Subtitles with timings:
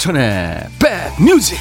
[0.00, 1.58] 임백천의 백뮤직.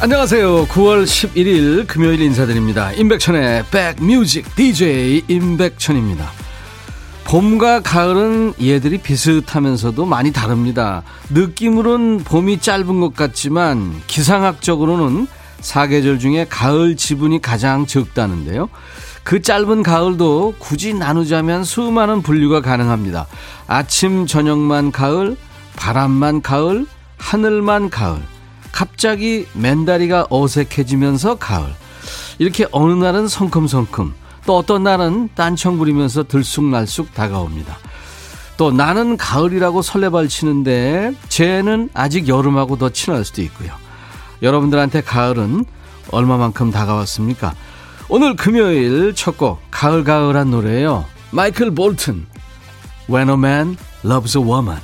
[0.00, 0.66] 안녕하세요.
[0.66, 2.92] 9월 11일 금요일 인사드립니다.
[2.92, 6.37] 임백천의 백뮤직 DJ 임백천입니다
[7.28, 11.02] 봄과 가을은 얘들이 비슷하면서도 많이 다릅니다.
[11.28, 15.26] 느낌으론 봄이 짧은 것 같지만 기상학적으로는
[15.60, 18.70] 사계절 중에 가을 지분이 가장 적다는데요.
[19.24, 23.26] 그 짧은 가을도 굳이 나누자면 수많은 분류가 가능합니다.
[23.66, 25.36] 아침, 저녁만 가을,
[25.76, 26.86] 바람만 가을,
[27.18, 28.22] 하늘만 가을,
[28.72, 31.66] 갑자기 맨다리가 어색해지면서 가을.
[32.38, 34.14] 이렇게 어느 날은 성큼성큼,
[34.48, 37.76] 또 어떤 날은 딴청 부리면서 들쑥날쑥 다가옵니다.
[38.56, 43.70] 또 나는 가을이라고 설레발치는데 쟤는 아직 여름하고 더 친할 수도 있고요.
[44.40, 45.66] 여러분들한테 가을은
[46.10, 47.54] 얼마만큼 다가왔습니까?
[48.08, 51.04] 오늘 금요일 첫 곡 가을가을한 노래예요.
[51.30, 52.24] 마이클 볼튼
[53.10, 54.80] When a Man Loves a Woman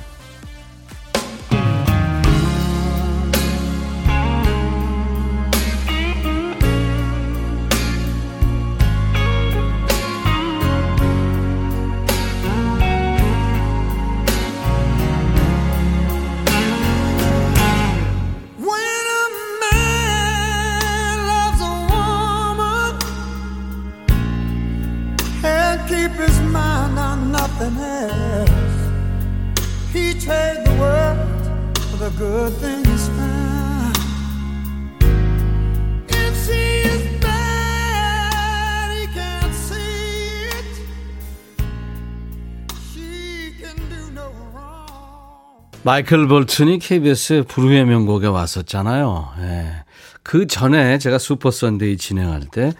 [45.85, 49.33] 마이클 볼튼이 KBS 불후의 명곡에 왔었잖아요.
[49.41, 49.83] 예.
[50.23, 52.73] 그 전에 제가 슈퍼 선데이 진행할 때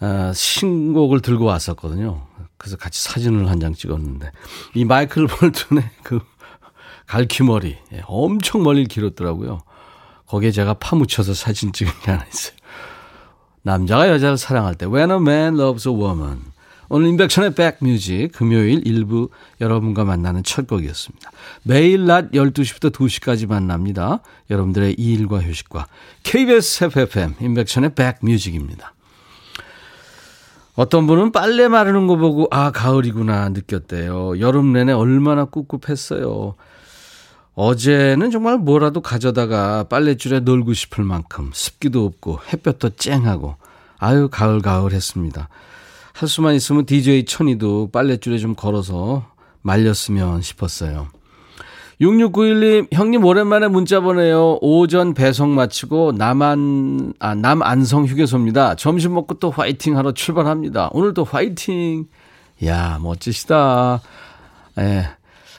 [0.00, 2.26] 어, 신곡을 들고 왔었거든요.
[2.58, 4.32] 그래서 같이 사진을 한 장 찍었는데
[4.74, 6.18] 이 마이클 볼튼의 그
[7.06, 9.60] 갈퀴머리 예, 엄청 머리 길었더라고요.
[10.26, 12.56] 거기에 제가 파묻혀서 사진 찍은 게 하나 있어요.
[13.62, 16.40] 남자가 여자를 사랑할 때 When a man loves a woman
[16.92, 19.30] 오늘 임백천의 백뮤직 금요일 일부
[19.60, 21.30] 여러분과 만나는 첫 곡이었습니다.
[21.62, 24.18] 매일 낮 12시부터 2시까지 만납니다.
[24.50, 25.86] 여러분들의 일과 휴식과
[26.24, 28.92] KBS FFM 인백천의 백뮤직입니다.
[30.74, 34.40] 어떤 분은 빨래 마르는 거 보고 아 가을이구나 느꼈대요.
[34.40, 36.56] 여름 내내 얼마나 꿉꿉했어요.
[37.54, 43.54] 어제는 정말 뭐라도 가져다가 빨래줄에 놀고 싶을 만큼 습기도 없고 햇볕도 쨍하고
[43.98, 45.48] 아유 가을 가을 했습니다.
[46.12, 49.26] 할 수만 있으면 DJ 천이도 빨랫줄에 좀 걸어서
[49.62, 51.08] 말렸으면 싶었어요.
[52.00, 54.58] 6691님, 형님 오랜만에 문자 보내요.
[54.62, 58.76] 오전 배송 마치고 남안, 아, 남안성 휴게소입니다.
[58.76, 60.88] 점심 먹고 또 화이팅 하러 출발합니다.
[60.92, 62.06] 오늘도 화이팅!
[62.64, 64.00] 야 멋지시다.
[64.78, 65.08] 예.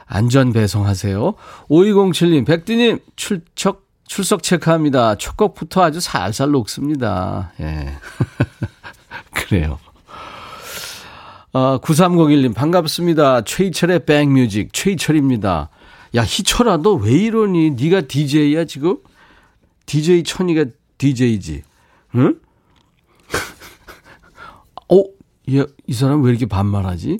[0.07, 1.35] 안전 배송하세요.
[1.69, 5.15] 5207님, 백디님, 출석, 출석 체크합니다.
[5.15, 7.53] 첫 곡부터 아주 살살 녹습니다.
[7.59, 7.93] 예.
[9.31, 9.77] 그래요.
[11.53, 13.41] 아, 9301님, 반갑습니다.
[13.43, 15.69] 최희철의 백뮤직, 최희철입니다.
[16.15, 17.71] 야, 희철아, 너 왜 이러니?
[17.71, 18.97] 네가 DJ야, 지금?
[19.85, 20.65] DJ 천이가
[20.97, 21.63] DJ지.
[22.15, 22.39] 응?
[24.89, 25.03] 어,
[25.57, 27.19] 야, 이 사람 왜 이렇게 반말하지?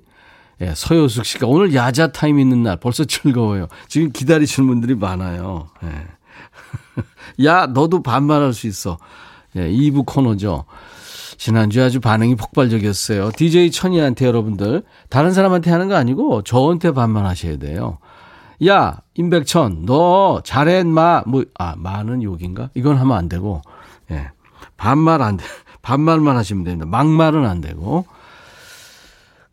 [0.62, 3.68] 예, 서효숙 씨가 오늘 야자 타임 있는 날 벌써 즐거워요.
[3.88, 5.68] 지금 기다리시는 분들이 많아요.
[5.84, 7.44] 예.
[7.46, 8.98] 야, 너도 반말할 수 있어.
[9.56, 10.66] 예, 2부 코너죠.
[11.42, 13.32] 지난주에 아주 반응이 폭발적이었어요.
[13.36, 17.98] DJ 천이한테 여러분들, 다른 사람한테 하는 거 아니고 저한테 반말하셔야 돼요.
[18.68, 21.24] 야, 임백천, 너 잘해, 마.
[21.26, 22.70] 뭐, 아, 마는 욕인가?
[22.76, 23.64] 이건 하면 안 되고,
[24.12, 24.30] 예.
[24.78, 25.44] 반말 안 돼.
[25.82, 26.86] 반말만 하시면 됩니다.
[26.86, 28.06] 막말은 안 되고.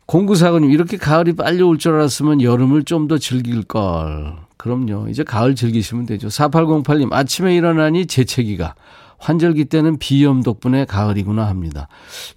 [0.05, 4.35] 공구사관님, 이렇게 가을이 빨리 올 줄 알았으면 여름을 좀 더 즐길 걸.
[4.57, 5.07] 그럼요.
[5.09, 6.27] 이제 가을 즐기시면 되죠.
[6.27, 8.75] 4808님, 아침에 일어나니 재채기가.
[9.19, 11.87] 환절기 때는 비염 덕분에 가을이구나 합니다.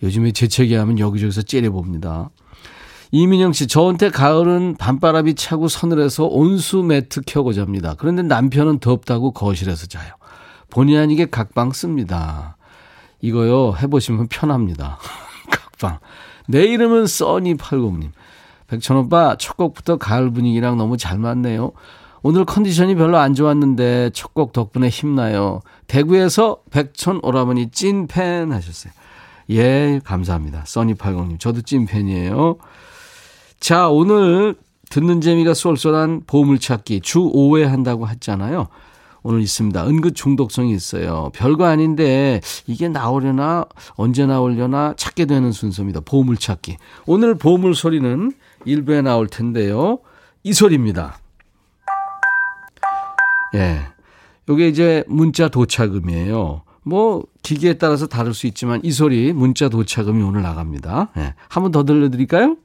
[0.02, 2.30] 요즘에 재채기 하면 여기저기서 째려봅니다.
[3.12, 7.94] 이민영 씨, 저한테 가을은 밤바람이 차고 서늘해서 온수 매트 켜고 잡니다.
[7.98, 10.14] 그런데 남편은 덥다고 거실에서 자요.
[10.70, 12.56] 본의 아니게 각방 씁니다.
[13.20, 14.98] 이거요, 해보시면 편합니다.
[15.50, 15.98] 각방.
[16.48, 18.10] 내 이름은 써니80님.
[18.68, 21.72] 백천오빠, 첫 곡부터 가을 분위기랑 너무 잘 맞네요.
[22.22, 25.60] 오늘 컨디션이 별로 안 좋았는데 첫 곡 덕분에 힘나요.
[25.88, 28.92] 대구에서 백천 오라버니 찐팬 하셨어요.
[29.50, 30.62] 예, 감사합니다.
[30.64, 31.38] 써니80님.
[31.38, 32.56] 저도 찐팬이에요.
[33.60, 34.54] 자, 오늘
[34.88, 38.68] 듣는 재미가 쏠쏠한 보물찾기 주 5회 한다고 했잖아요.
[39.22, 39.86] 오늘 있습니다.
[39.86, 41.30] 은근 중독성이 있어요.
[41.34, 46.00] 별거 아닌데 이게 나오려나 언제 나오려나 찾게 되는 순서입니다.
[46.00, 46.76] 보물찾기.
[47.06, 48.32] 오늘 보물 소리는
[48.64, 49.98] 일부에 나올 텐데요.
[50.42, 51.18] 이 소리입니다.
[53.54, 53.80] 예.
[54.48, 56.62] 요게 이제 문자 도착음이에요.
[56.84, 61.10] 뭐 기계에 따라서 다를 수 있지만 이 소리 문자 도착음이 오늘 나갑니다.
[61.16, 61.34] 예.
[61.48, 62.56] 한번 더 들려드릴까요?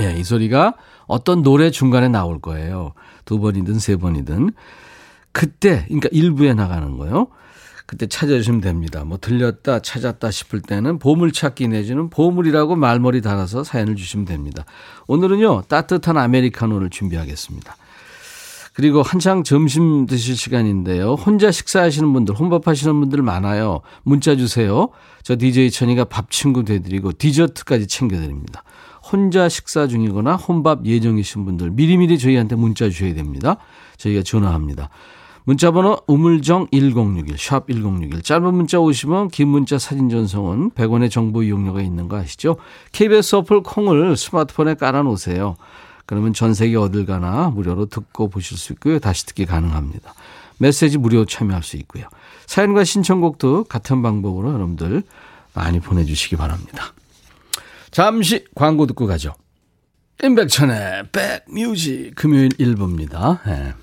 [0.00, 0.74] 예, 이 소리가
[1.06, 2.92] 어떤 노래 중간에 나올 거예요.
[3.24, 4.52] 두 번이든 세 번이든.
[5.32, 7.28] 그때, 그러니까 일부에 나가는 거요.
[7.86, 9.04] 그때 찾아주시면 됩니다.
[9.04, 14.64] 뭐 들렸다, 찾았다 싶을 때는 보물찾기 내지는 보물이라고 말머리 달아서 사연을 주시면 됩니다.
[15.06, 17.76] 오늘은요, 따뜻한 아메리카노를 준비하겠습니다.
[18.76, 21.14] 그리고 한창 점심 드실 시간인데요.
[21.14, 23.80] 혼자 식사하시는 분들, 혼밥하시는 분들 많아요.
[24.02, 24.90] 문자 주세요.
[25.22, 28.64] 저 DJ 천이가 밥 친구 돼드리고 디저트까지 챙겨드립니다.
[29.02, 33.56] 혼자 식사 중이거나 혼밥 예정이신 분들 미리미리 저희한테 문자 주셔야 됩니다.
[33.96, 34.90] 저희가 전화합니다.
[35.44, 38.20] 문자 번호 우물정 1061, 샵 1061.
[38.20, 42.56] 짧은 문자 50원, 긴 문자 사진 전송은 100원의 정보 이용료가 있는 거 아시죠?
[42.92, 45.56] KBS 어플 콩을 스마트폰에 깔아놓으세요.
[46.06, 48.98] 그러면 전 세계 어딜 가나 무료로 듣고 보실 수 있고요.
[48.98, 50.14] 다시 듣기 가능합니다.
[50.58, 52.04] 메시지 무료 참여할 수 있고요.
[52.46, 55.02] 사연과 신청곡도 같은 방법으로 여러분들
[55.52, 56.92] 많이 보내주시기 바랍니다.
[57.90, 59.34] 잠시 광고 듣고 가죠.
[60.22, 63.40] 임백천의 백뮤직 금요일 1부입니다.
[63.48, 63.74] 예.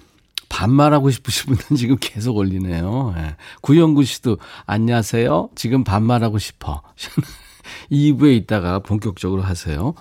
[0.49, 3.15] 반말하고 싶으신 분은 지금 계속 올리네요.
[3.17, 3.35] 예.
[3.61, 5.49] 구영구 씨도 안녕하세요.
[5.55, 6.81] 지금 반말하고 싶어.
[7.91, 9.93] 2부에 있다가 본격적으로 하세요.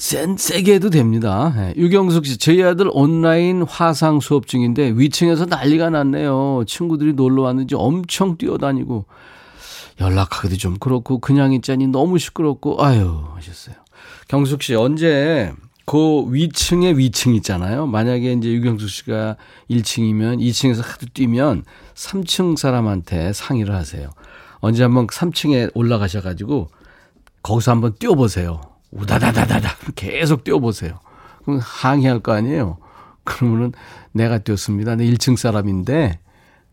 [0.00, 1.52] 센, 세게 해도 됩니다.
[1.58, 1.74] 예.
[1.76, 6.64] 유경숙 씨, 저희 아들 온라인 화상 수업 중인데 위층에서 난리가 났네요.
[6.66, 9.04] 친구들이 놀러 왔는지 엄청 뛰어다니고
[10.00, 13.76] 연락하기도 좀 그렇고 그냥 있자니 너무 시끄럽고 아유 하셨어요.
[14.28, 15.52] 경숙 씨 언제
[15.84, 17.84] 그 위층에 위층 있잖아요.
[17.84, 19.36] 만약에 이제 유경숙 씨가
[19.70, 21.64] 1층이면 2층에서 하도 뛰면
[21.94, 24.08] 3층 사람한테 상의를 하세요.
[24.60, 26.70] 언제 한번 3층에 올라가셔가지고
[27.42, 28.69] 거기서 한번 뛰어보세요.
[28.90, 30.98] 우다다다다다 계속 뛰어보세요.
[31.44, 32.78] 그럼 항의할 거 아니에요.
[33.24, 33.72] 그러면은
[34.12, 34.96] 내가 뛰었습니다.
[34.96, 36.18] 내 1층 사람인데,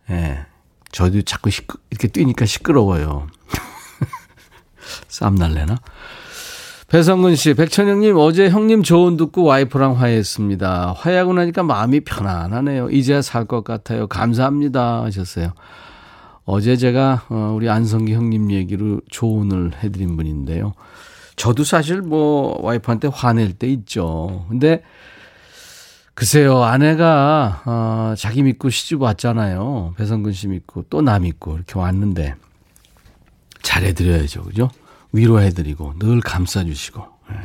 [0.09, 0.45] 예.
[0.91, 3.27] 저도 자꾸 시끄, 이렇게 뛰니까 시끄러워요.
[5.07, 5.77] 쌈 날래나?
[6.87, 10.93] 배성근 씨, 백천영님, 어제 형님 조언 듣고 와이프랑 화해했습니다.
[10.97, 12.89] 화해하고 나니까 마음이 편안하네요.
[12.91, 14.07] 이제야 살 것 같아요.
[14.07, 15.03] 감사합니다.
[15.03, 15.51] 하셨어요.
[16.45, 20.73] 어제 제가, 어, 우리 안성기 형님 얘기로 조언을 해드린 분인데요.
[21.37, 24.45] 저도 사실 뭐 와이프한테 화낼 때 있죠.
[24.49, 24.83] 근데
[26.15, 29.93] 글쎄요, 아내가, 어, 자기 믿고 시집 왔잖아요.
[29.97, 32.33] 배성근 씨 믿고, 또 나 믿고, 이렇게 왔는데,
[33.61, 34.41] 잘해드려야죠.
[34.45, 34.71] 그죠?
[35.11, 37.35] 위로해드리고, 늘 감싸주시고, 예.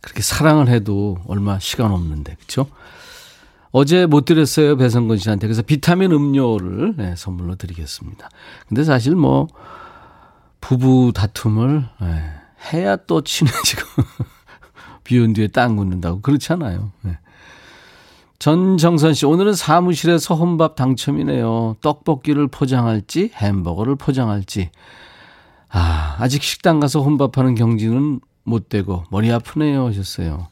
[0.00, 2.68] 그렇게 사랑을 해도 얼마 시간 없는데, 그쵸?
[3.72, 5.48] 어제 못 드렸어요, 배성근 씨한테.
[5.48, 8.28] 그래서 비타민 음료를 네, 선물로 드리겠습니다.
[8.68, 9.48] 근데 사실 뭐,
[10.60, 12.22] 부부 다툼을, 예,
[12.72, 13.82] 해야 또 친해지고,
[15.04, 16.20] 비온 뒤에 땅 묻는다고.
[16.20, 16.90] 그렇잖아요.
[17.02, 17.18] 네.
[18.38, 21.76] 전정선 씨, 오늘은 사무실에서 혼밥 당첨이네요.
[21.80, 24.70] 떡볶이를 포장할지, 햄버거를 포장할지.
[25.70, 29.86] 아, 아직 식당 가서 혼밥하는 경지는 못 되고, 머리 아프네요.
[29.86, 30.48] 하셨어요.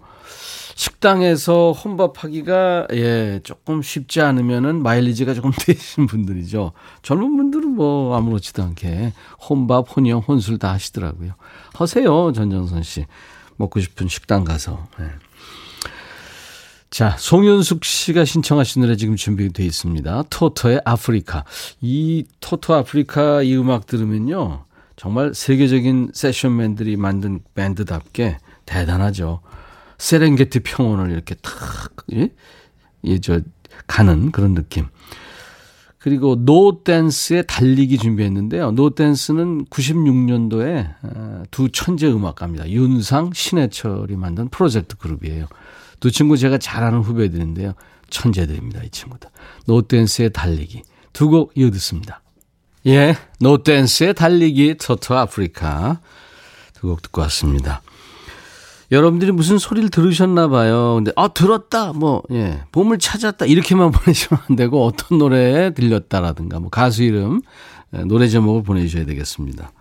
[0.74, 6.72] 식당에서 혼밥하기가, 예, 조금 쉽지 않으면은 마일리지가 조금 되신 분들이죠.
[7.02, 9.12] 젊은 분들은 뭐 아무렇지도 않게
[9.48, 11.34] 혼밥, 혼영, 혼술 다 하시더라고요.
[11.74, 12.32] 하세요.
[12.32, 13.06] 전정선 씨.
[13.56, 14.86] 먹고 싶은 식당 가서.
[15.00, 15.04] 예.
[16.90, 20.24] 자, 송윤숙 씨가 신청하신 노래 지금 준비되어 있습니다.
[20.30, 21.44] 토토의 아프리카.
[21.80, 24.64] 이 토토 아프리카 이 음악 들으면요.
[24.96, 29.40] 정말 세계적인 세션맨들이 만든 밴드답게 대단하죠.
[29.98, 32.30] 세렝게티 평원을 이렇게 탁, 예?
[33.04, 33.40] 예, 저,
[33.86, 34.86] 가는 그런 느낌.
[35.98, 38.72] 그리고 노 댄스의 달리기 준비했는데요.
[38.72, 42.68] 노 댄스는 96년도에 어, 두 천재 음악가입니다.
[42.68, 45.46] 윤상, 신해철이 만든 프로젝트 그룹이에요.
[46.00, 47.72] 두 친구 제가 잘 아는 후배들인데요.
[48.10, 49.30] 천재들입니다, 이 친구들.
[49.66, 50.82] 노댄스의 달리기.
[51.14, 52.20] 두 곡 이어 듣습니다.
[52.86, 56.00] 예, 노댄스의 달리기, 토토 아프리카.
[56.74, 57.80] 두 곡 듣고 왔습니다.
[58.94, 60.94] 여러분들이 무슨 소리를 들으셨나 봐요.
[60.96, 61.92] 근데, 아, 들었다.
[61.92, 63.46] 뭐, 예, 봄을 찾았다.
[63.46, 67.42] 이렇게만 보내시면 안 되고, 어떤 노래에 들렸다라든가, 뭐, 가수 이름,
[67.94, 69.72] 예, 노래 제목을 보내 주셔야 되겠습니다.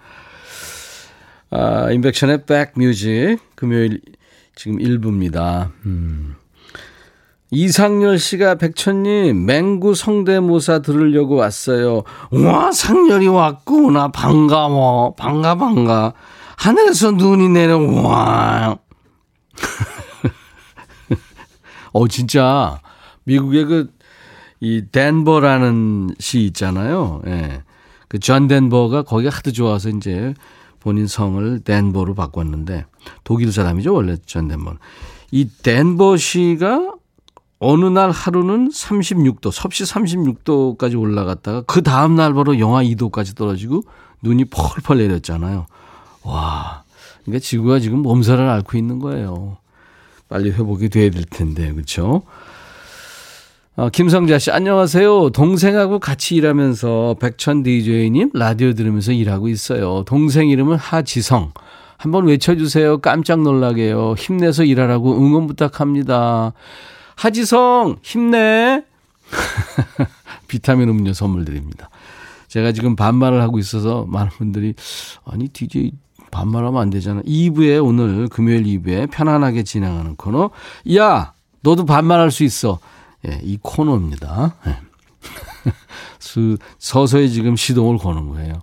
[1.51, 3.37] 아, 인백션의 백뮤직.
[3.55, 4.01] 금요일
[4.55, 5.71] 지금 1부입니다.
[5.85, 6.35] 음.
[7.51, 12.01] 이상열 씨가 백천님 맹구 성대모사 들으려고 왔어요.
[12.31, 16.13] 와 상열이 왔구나 반가워 반가 반가
[16.57, 18.79] 하늘에서 눈이 내려 와
[21.93, 22.79] 어, 진짜,
[23.23, 23.93] 미국의 그,
[24.59, 27.21] 이, 덴버라는 시 있잖아요.
[27.27, 27.63] 예.
[28.07, 30.33] 그, 존 덴버가 거기 하도 좋아서 이제
[30.79, 32.85] 본인 성을 덴버로 바꿨는데,
[33.23, 34.79] 독일 사람이죠, 원래 존 덴버는.
[35.31, 36.93] 이 덴버 시가
[37.65, 43.83] 어느 날 하루는 36도, 섭씨 36도까지 올라갔다가 그 다음 날 바로 영하 2도까지 떨어지고
[44.21, 45.65] 눈이 펄펄 내렸잖아요.
[46.23, 46.82] 와.
[47.23, 49.57] 그러니까 지구가 지금 몸살을 앓고 있는 거예요.
[50.29, 52.23] 빨리 회복이 돼야 될 텐데, 그렇죠?
[53.75, 55.31] 어, 김성자 씨, 안녕하세요.
[55.31, 60.03] 동생하고 같이 일하면서 백천 DJ님 라디오 들으면서 일하고 있어요.
[60.05, 61.53] 동생 이름은 하지성.
[61.97, 62.99] 한번 외쳐주세요.
[62.99, 64.15] 깜짝 놀라게요.
[64.17, 66.53] 힘내서 일하라고 응원 부탁합니다.
[67.15, 68.83] 하지성, 힘내!
[70.47, 71.89] 비타민 음료 선물 드립니다.
[72.49, 74.75] 제가 지금 반말을 하고 있어서 많은 분들이,
[75.25, 75.93] 아니, DJ
[76.33, 77.21] 반말하면 안 되잖아.
[77.21, 80.49] 2부에 오늘 금요일 2부에 편안하게 진행하는 코너.
[80.95, 82.79] 야, 너도 반말할 수 있어.
[83.27, 84.55] 예, 이 코너입니다.
[84.67, 84.77] 예.
[86.79, 88.55] 서서히 지금 시동을 거는 거예요.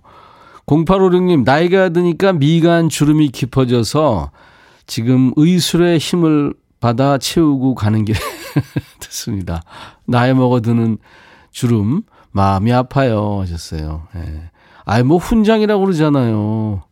[0.67, 4.31] 0856님, 나이가 드니까 미간 주름이 깊어져서
[4.85, 8.19] 지금 의술의 힘을 받아 채우고 가는 길에
[8.99, 9.63] 듣습니다.
[10.05, 10.97] 나이 먹어드는
[11.51, 13.39] 주름, 마음이 아파요.
[13.39, 14.07] 하셨어요.
[14.15, 14.51] 예.
[14.83, 16.83] 아이, 뭐, 훈장이라고 그러잖아요.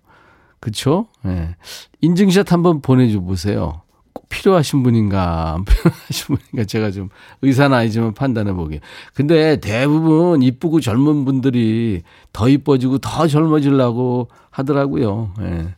[0.60, 1.08] 그쵸?
[1.26, 1.56] 예.
[2.02, 3.82] 인증샷 한번 보내줘 보세요.
[4.14, 7.10] 꼭 필요하신 분인가, 안 필요하신 분인가, 제가 좀
[7.42, 8.82] 의사는 아니지만 판단해 보게.
[9.14, 12.02] 근데 대부분 이쁘고 젊은 분들이
[12.34, 15.34] 더 이뻐지고 더 젊어지려고 하더라고요.
[15.42, 15.76] 예.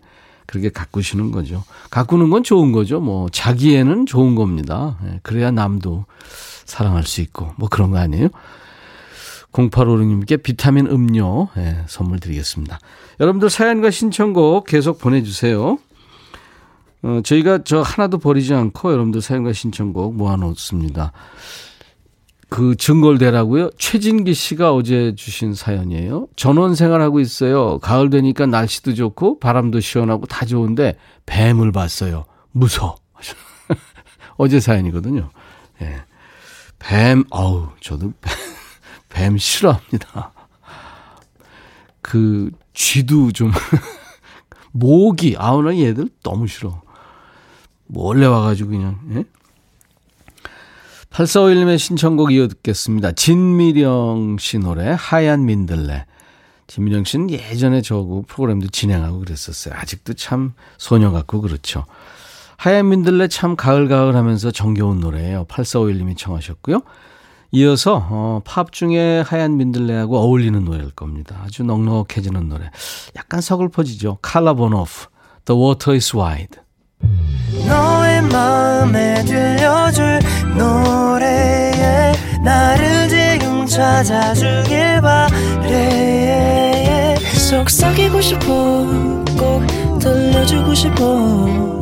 [0.47, 1.63] 그렇게 가꾸시는 거죠.
[1.91, 2.99] 가꾸는 건 좋은 거죠.
[2.99, 4.97] 뭐, 자기애는 좋은 겁니다.
[5.05, 5.19] 예.
[5.23, 6.05] 그래야 남도
[6.65, 8.27] 사랑할 수 있고, 뭐 그런 거 아니에요?
[9.51, 12.79] 0856님께 비타민 음료 예, 선물 드리겠습니다.
[13.19, 15.77] 여러분들 사연과 신청곡 계속 보내주세요.
[17.03, 21.11] 어, 저희가 저 하나도 버리지 않고 여러분들 사연과 신청곡 모아놓습니다.
[22.49, 23.71] 그 증골대라고요?
[23.77, 26.27] 최진기 씨가 어제 주신 사연이에요.
[26.35, 27.79] 전원 생활하고 있어요.
[27.79, 32.25] 가을 되니까 날씨도 좋고 바람도 시원하고 다 좋은데 뱀을 봤어요.
[32.51, 32.97] 무서워.
[34.35, 35.29] 어제 사연이거든요.
[35.81, 36.01] 예.
[36.77, 38.33] 뱀, 어우, 저도 뱀,
[39.11, 40.33] 뱀 싫어합니다.
[42.01, 43.51] 그 쥐도 좀
[44.71, 46.81] 모기 아우 나 얘들 너무 싫어.
[47.87, 49.23] 몰래 와가지고 그냥 예?
[51.11, 53.11] 8451님의 신청곡 이어 듣겠습니다.
[53.11, 56.05] 진미령 씨 노래 하얀 민들레.
[56.67, 59.73] 진미령 씨는 예전에 저거 프로그램도 진행하고 그랬었어요.
[59.75, 61.85] 아직도 참 소녀 같고 그렇죠.
[62.55, 65.45] 하얀 민들레 참 가을가을 하면서 정겨운 노래예요.
[65.45, 66.81] 8451님이 청하셨고요.
[67.51, 71.41] 이어서 어, 팝 중에 하얀 민들레하고 어울리는 노래일 겁니다.
[71.43, 72.69] 아주 넉넉해지는 노래.
[73.15, 74.19] 약간 서글퍼지죠.
[74.21, 75.07] 칼라 보노프,
[75.45, 76.59] The Water is Wide.
[77.67, 80.19] 너의 마음에 들려줄
[80.57, 86.41] 노래에 나를 지금 찾아주길 바래
[87.49, 88.45] 속삭이고 싶어
[89.37, 91.81] 꼭 들려주고 싶어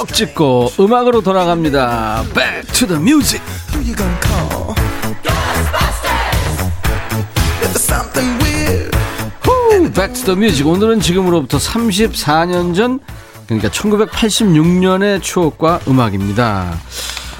[0.00, 2.24] 추억 찍고 음악으로 돌아갑니다.
[2.34, 3.42] Back to the music.
[9.42, 10.66] 후, Back to the music.
[10.66, 13.00] 오늘은 지금으로부터 34년 전,
[13.46, 16.78] 그러니까 1986년의 추억과 음악입니다.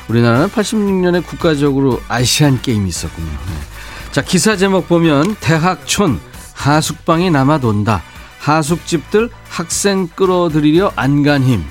[0.09, 3.27] 우리나라는 86년에 국가적으로 아시안 게임이 있었군요.
[3.27, 4.13] 네.
[4.13, 6.21] 자, 기사 제목 보면 대학촌
[6.55, 8.03] 하숙방이 남아 돈다.
[8.39, 11.65] 하숙집들 학생 끌어들이려 안간 힘.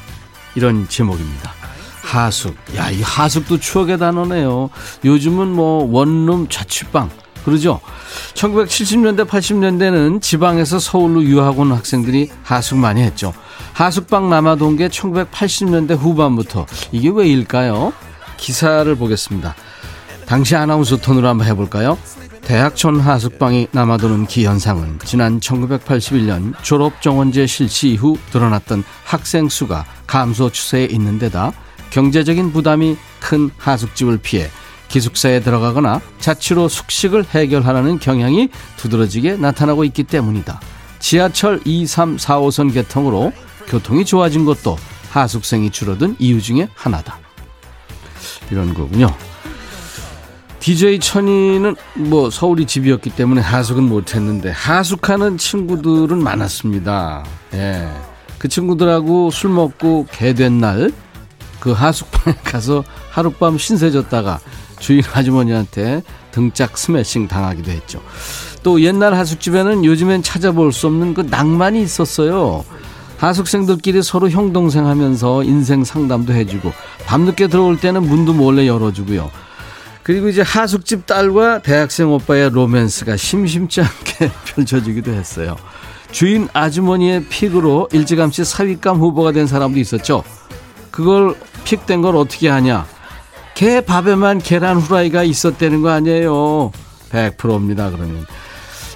[0.55, 1.53] 이런 제목입니다.
[2.03, 2.55] 하숙.
[2.75, 4.69] 야, 이 하숙도 추억의 단어네요.
[5.05, 7.09] 요즘은 뭐 원룸 자취방.
[7.45, 7.79] 그러죠?
[8.33, 13.33] 1970년대, 80년대는 지방에서 서울로 유학 온 학생들이 하숙 많이 했죠.
[13.73, 16.65] 하숙방 남아돈 게 1980년대 후반부터.
[16.91, 17.93] 이게 왜일까요?
[18.37, 19.55] 기사를 보겠습니다.
[20.25, 21.97] 당시 아나운서 톤으로 한번 해볼까요?
[22.49, 30.85] 대학촌 하숙방이 남아도는 기현상은 지난 1981년 졸업 정원제 실시 이후 드러났던 학생 수가 감소 추세에
[30.85, 31.51] 있는 데다
[31.91, 34.49] 경제적인 부담이 큰 하숙집을 피해
[34.87, 40.59] 기숙사에 들어가거나 자취로 숙식을 해결하라는 경향이 두드러지게 나타나고 있기 때문이다.
[40.97, 43.31] 지하철 2, 3, 4호선 개통으로
[43.67, 44.75] 교통이 좋아진 것도
[45.11, 47.19] 하숙생이 줄어든 이유 중에 하나다.
[48.49, 49.15] 이런 거군요.
[50.59, 57.25] DJ 천이는 뭐 서울이 집이었기 때문에 하숙은 못했는데 하숙하는 친구들은 많았습니다.
[57.53, 57.87] 예.
[58.37, 60.91] 그 친구들하고 술 먹고 개된 날
[61.59, 64.39] 그 하숙방에 가서 하룻밤 신세졌다가
[64.79, 68.01] 주인 아주머니한테 등짝 스매싱 당하기도 했죠.
[68.63, 72.63] 또 옛날 하숙집에는 요즘엔 찾아볼 수 없는 그 낭만이 있었어요.
[73.17, 76.71] 하숙생들끼리 서로 형 동생 하면서 인생 상담도 해주고
[77.05, 79.29] 밤늦게 들어올 때는 문도 몰래 열어주고요.
[80.03, 85.55] 그리고 이제 하숙집 딸과 대학생 오빠의 로맨스가 심심치 않게 펼쳐지기도 했어요.
[86.11, 90.23] 주인 아주머니의 픽으로 일찌감치 사윗감 후보가 된 사람도 있었죠.
[90.89, 92.87] 그걸 픽된 걸 어떻게 하냐?
[93.53, 96.71] 개 밥에만 계란 후라이가 있었다는 거 아니에요.
[97.11, 98.25] 100%입니다, 그러면.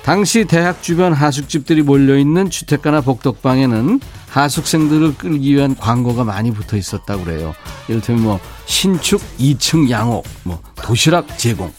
[0.03, 7.55] 당시 대학 주변 하숙집들이 몰려있는 주택가나 복덕방에는 하숙생들을 끌기 위한 광고가 많이 붙어 있었다고 그래요.
[7.87, 11.71] 이를테면 뭐, 신축 2층 양옥, 뭐, 도시락 제공,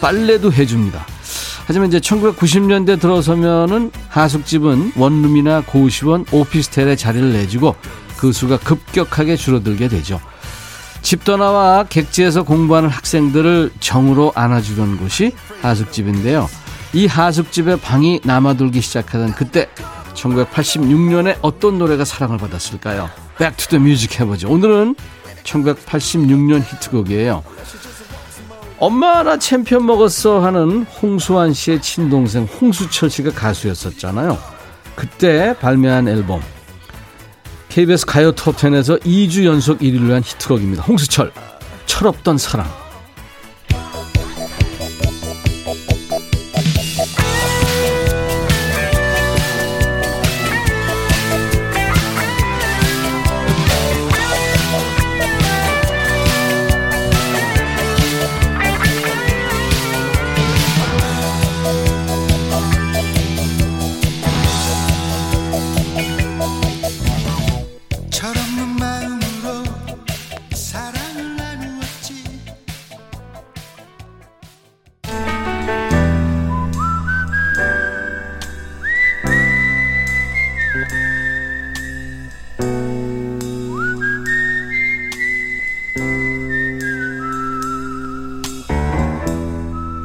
[0.00, 1.04] 빨래도 해줍니다.
[1.66, 7.74] 하지만 이제 1990년대 들어서면은 하숙집은 원룸이나 고시원, 오피스텔에 자리를 내주고
[8.18, 10.20] 그 수가 급격하게 줄어들게 되죠.
[11.02, 16.48] 집 떠나와 객지에서 공부하는 학생들을 정으로 안아주던 곳이 하숙집인데요.
[16.94, 19.68] 이 하숙집에 방이 남아돌기 시작하던 그때
[20.14, 23.10] 1986년에 어떤 노래가 사랑을 받았을까요?
[23.36, 24.48] Back to the Music 해보죠.
[24.48, 24.94] 오늘은
[25.42, 27.42] 1986년 히트곡이에요.
[28.78, 34.38] 엄마 나 챔피언 먹었어 하는 홍수환 씨의 친동생 홍수철 씨가 가수였었잖아요.
[34.94, 36.40] 그때 발매한 앨범
[37.70, 40.84] KBS 가요 톱10에서 2주 연속 1위를 한 히트곡입니다.
[40.84, 41.32] 홍수철
[41.86, 42.83] 철없던 사랑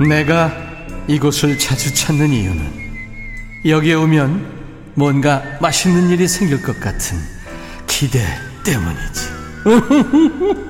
[0.08, 0.52] 내가
[1.08, 2.80] 이곳을 자주 찾는 이유는
[3.66, 4.60] 여기에 오면
[4.96, 7.18] 뭔가 맛있는 일이 생길 것 같은
[7.86, 8.22] 기대
[8.64, 9.40] 때문이지.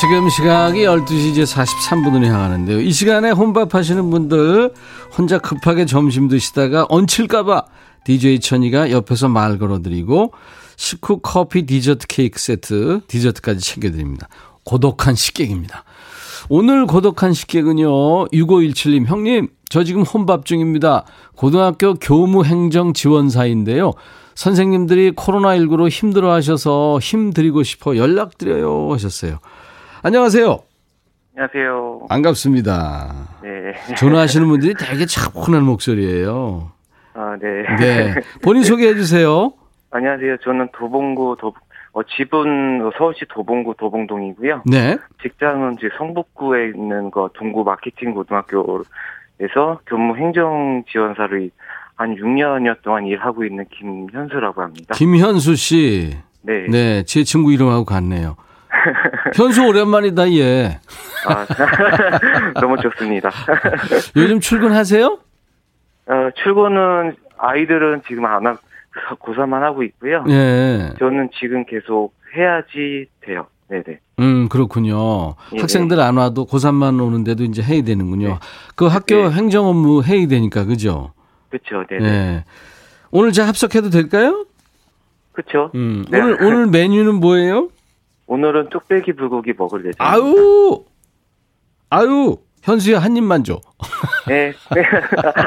[0.00, 2.80] 지금 시각이 12시 이제 43분으로 향하는데요.
[2.80, 4.74] 이 시간에 혼밥 하시는 분들
[5.16, 7.62] 혼자 급하게 점심 드시다가 얹힐까봐
[8.04, 10.32] DJ 천이가 옆에서 말 걸어드리고
[10.76, 14.28] 식후 커피 디저트 케이크 세트 디저트까지 챙겨드립니다.
[14.64, 15.84] 고독한 식객입니다.
[16.48, 18.26] 오늘 고독한 식객은요.
[18.28, 21.04] 6517님 형님 저 지금 혼밥 중입니다.
[21.36, 23.92] 고등학교 교무행정 지원사인데요.
[24.34, 29.38] 선생님들이 코로나19로 힘들어 하셔서 힘드리고 싶어 연락드려요 하셨어요.
[30.02, 30.58] 안녕하세요.
[31.36, 32.06] 안녕하세요.
[32.08, 33.38] 반갑습니다.
[33.42, 33.94] 네.
[33.96, 36.72] 전화하시는 분들이 되게 차분한 목소리예요.
[37.14, 37.76] 아, 네.
[37.78, 38.14] 네.
[38.42, 39.52] 본인 소개해 주세요.
[39.94, 40.38] 안녕하세요.
[40.38, 41.54] 저는 도봉구 도
[41.92, 44.62] 어, 집은 서울시 도봉구 도봉동이고요.
[44.66, 44.98] 네.
[45.22, 48.82] 직장은 이제 성북구에 있는 거 동구 마케팅 고등학교에서
[49.86, 51.48] 교무 행정 지원사로
[51.94, 54.94] 한 6년여 동안 일하고 있는 김현수라고 합니다.
[54.96, 56.16] 김현수 씨.
[56.42, 56.66] 네.
[56.68, 58.34] 네, 제 친구 이름하고 같네요.
[59.36, 60.80] 현수 오랜만이다, 얘.
[61.28, 61.46] 아,
[62.60, 63.30] 너무 좋습니다.
[64.16, 65.18] 요즘 출근하세요?
[66.06, 68.73] 어, 출근은 아이들은 지금 안 하, 고
[69.18, 70.24] 3만 하고 있고요.
[70.28, 70.94] 예.
[70.98, 73.46] 저는 지금 계속 해야지 돼요.
[73.68, 73.98] 네네.
[74.20, 75.34] 음, 그렇군요.
[75.54, 78.28] 예, 학생들 안 와도 고3만 오는데도 이제 해야 되는군요.
[78.28, 78.34] 네.
[78.76, 79.30] 그 학교 네.
[79.30, 81.12] 행정 업무 해야 되니까, 그죠?
[81.50, 82.06] 그쵸, 네네.
[82.06, 82.44] 예.
[83.10, 84.46] 오늘 제가 합석해도 될까요?
[85.32, 85.70] 그쵸.
[85.74, 86.04] 음.
[86.10, 86.20] 네.
[86.20, 87.68] 오늘, 오늘 메뉴는 뭐예요?
[88.26, 90.04] 오늘은 뚝배기 불고기 먹을 예정입니다.
[90.04, 90.84] 아유!
[91.90, 92.36] 아유!
[92.64, 93.60] 현수야, 한 입만 줘.
[94.26, 94.52] 네.
[94.74, 94.82] 네.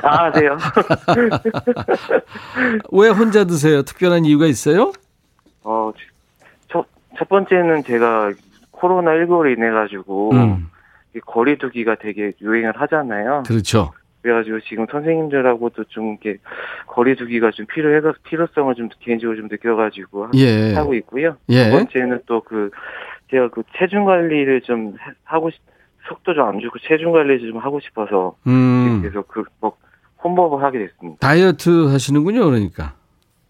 [0.04, 0.56] 아, 네요.
[2.92, 3.82] 왜 혼자 드세요?
[3.82, 4.92] 특별한 이유가 있어요?
[5.64, 5.92] 어,
[6.72, 6.86] 저,
[7.18, 8.32] 첫 번째는 제가
[8.72, 10.70] 코로나 19로 인해 가지고 음,
[11.26, 13.44] 거리두기가 되게 유행을 하잖아요.
[13.48, 13.92] 그렇죠.
[14.22, 16.38] 그래가지고 지금 선생님들하고도 좀 이렇게
[16.88, 20.74] 거리두기가 좀 필요해 필요성을 좀 개인적으로 좀 느껴가지고 하- 예.
[20.76, 21.38] 하고 있고요.
[21.50, 21.66] 예.
[21.66, 22.70] 두 번째는 또 그
[23.32, 25.60] 제가 그 체중 관리를 좀 해- 하고 싶,
[26.08, 29.74] 속도 좀 안 주고 체중 관리를 좀 하고 싶어서 음, 계속 그뭐
[30.24, 31.20] 혼법을 하게 됐습니다.
[31.26, 32.94] 다이어트 하시는군요, 그러니까.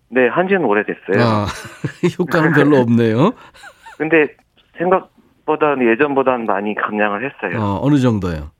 [0.09, 1.21] 네, 한지는 오래됐어요.
[1.21, 1.45] 아,
[2.19, 3.31] 효과는 별로 없네요.
[3.97, 4.27] 근데
[4.77, 7.61] 생각보다는 예전보다는 많이 감량을 했어요.
[7.61, 8.51] 어, 어느 정도요?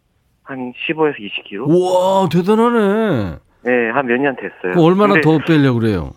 [0.44, 1.68] 한 15에서 20kg?
[1.70, 3.38] 우와, 대단하네.
[3.64, 4.74] 네, 한 몇 년 됐어요.
[4.74, 6.12] 그 얼마나 근데, 더 빼려고 그래요?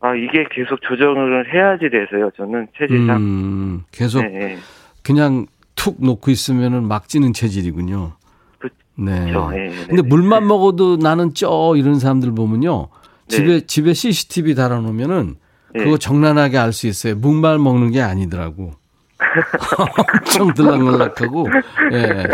[0.00, 2.30] 아, 이게 계속 조정을 해야지 돼서요.
[2.36, 3.16] 저는 체질상.
[3.16, 4.56] 음, 계속 네, 네.
[5.04, 5.46] 그냥
[5.78, 8.12] 툭 놓고 있으면은 막 찌는 체질이군요.
[8.58, 9.26] 그- 네.
[9.30, 9.50] 그렇죠.
[9.54, 9.86] 예, 네.
[9.86, 12.88] 근데 물만 먹어도 나는 쪄 이런 사람들 보면요.
[13.30, 13.36] 네.
[13.36, 15.36] 집에 집에 CCTV 달아 놓으면은
[15.74, 15.84] 네.
[15.84, 17.14] 그거 정난하게 알 수 있어요.
[17.14, 18.72] 묵말 먹는 게 아니더라고.
[20.20, 21.48] 엄청 들락날락하고
[21.92, 22.24] 예.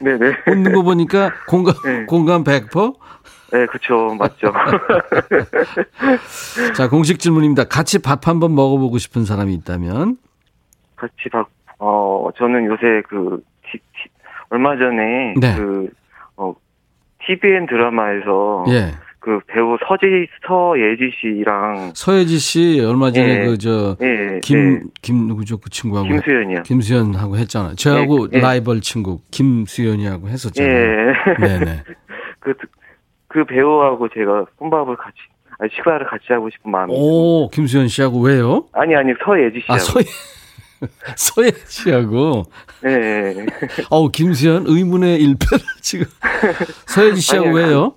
[0.00, 0.36] 네네.
[0.48, 2.04] 웃는 거 보니까 공감 네.
[2.06, 2.96] 공감 100%?
[3.52, 4.14] 네, 그쵸.
[4.18, 4.52] 맞죠.
[6.76, 7.64] 자 공식 질문입니다.
[7.64, 10.18] 같이 밥 한번 먹어 보고 싶은 사람이 있다면
[10.96, 11.48] 같이 박,
[11.80, 14.10] 어, 저는 요새 그, 티- 티-
[14.50, 15.54] 얼마 전에 네.
[15.56, 15.88] 그,
[16.36, 16.54] 어,
[17.26, 20.06] TVN 드라마에서 예 그 배우 서지,
[20.48, 23.44] 서예지 씨랑 서예지 씨 얼마 전에 예.
[23.44, 26.62] 그저 예, 김 네, 김 누구죠 그 친구하고 김수현이요.
[26.62, 27.74] 김수현하고 했잖아요.
[27.74, 28.40] 저하고 예, 예.
[28.40, 30.72] 라이벌 친구 김수현이하고 했었잖아요.
[30.72, 31.14] 예.
[31.38, 31.82] 네네.
[32.40, 32.54] 그,
[33.28, 35.16] 그 배우하고 제가 혼밥을 같이,
[35.58, 36.90] 아니, 식사를 같이 하고 싶은 마음이.
[36.96, 38.64] 오 김수현 씨하고 왜요?
[38.72, 39.74] 아니, 아니, 서예지 씨하고.
[39.74, 40.04] 아 서예
[41.16, 42.44] 서예 씨하고
[42.86, 42.90] 예,
[43.36, 43.46] 예.
[43.90, 46.06] 어우 김수현 의문의 일패를 지금
[46.86, 47.94] 서예지 씨하고 아니요, 왜요?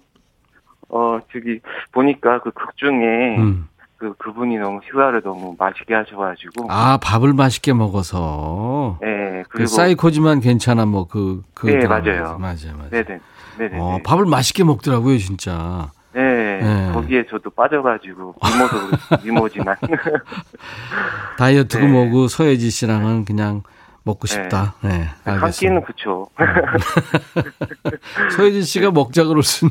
[0.89, 1.59] 어, 저기,
[1.91, 3.67] 보니까 그 극 중에 음.
[3.97, 6.67] 그, 그분이 너무 식사를 너무 맛있게 하셔가지고.
[6.69, 9.67] 아 밥을 맛있게 먹어서 예, 그 그리고.
[9.67, 11.87] 사이코지만 괜찮아 뭐 그 그 네.
[11.87, 12.37] 맞아요.
[12.37, 12.89] 맞아요 맞아요.
[12.89, 13.19] 네네.
[13.59, 13.79] 네네.
[13.79, 15.89] 어, 밥을 맛있게 먹더라고요 진짜.
[16.13, 16.21] 네,
[16.59, 16.91] 네.
[16.93, 19.75] 거기에 저도 빠져가지고 미모도 미모지만
[21.37, 21.91] 다이어트고 네.
[21.91, 23.63] 뭐고 서예지 씨랑은 그냥
[24.03, 24.75] 먹고 싶다.
[24.81, 25.59] 네, 한 알겠습니다.
[25.59, 26.27] 끼는 그쵸.
[28.35, 29.69] 서예진 씨가 먹자 그럴 순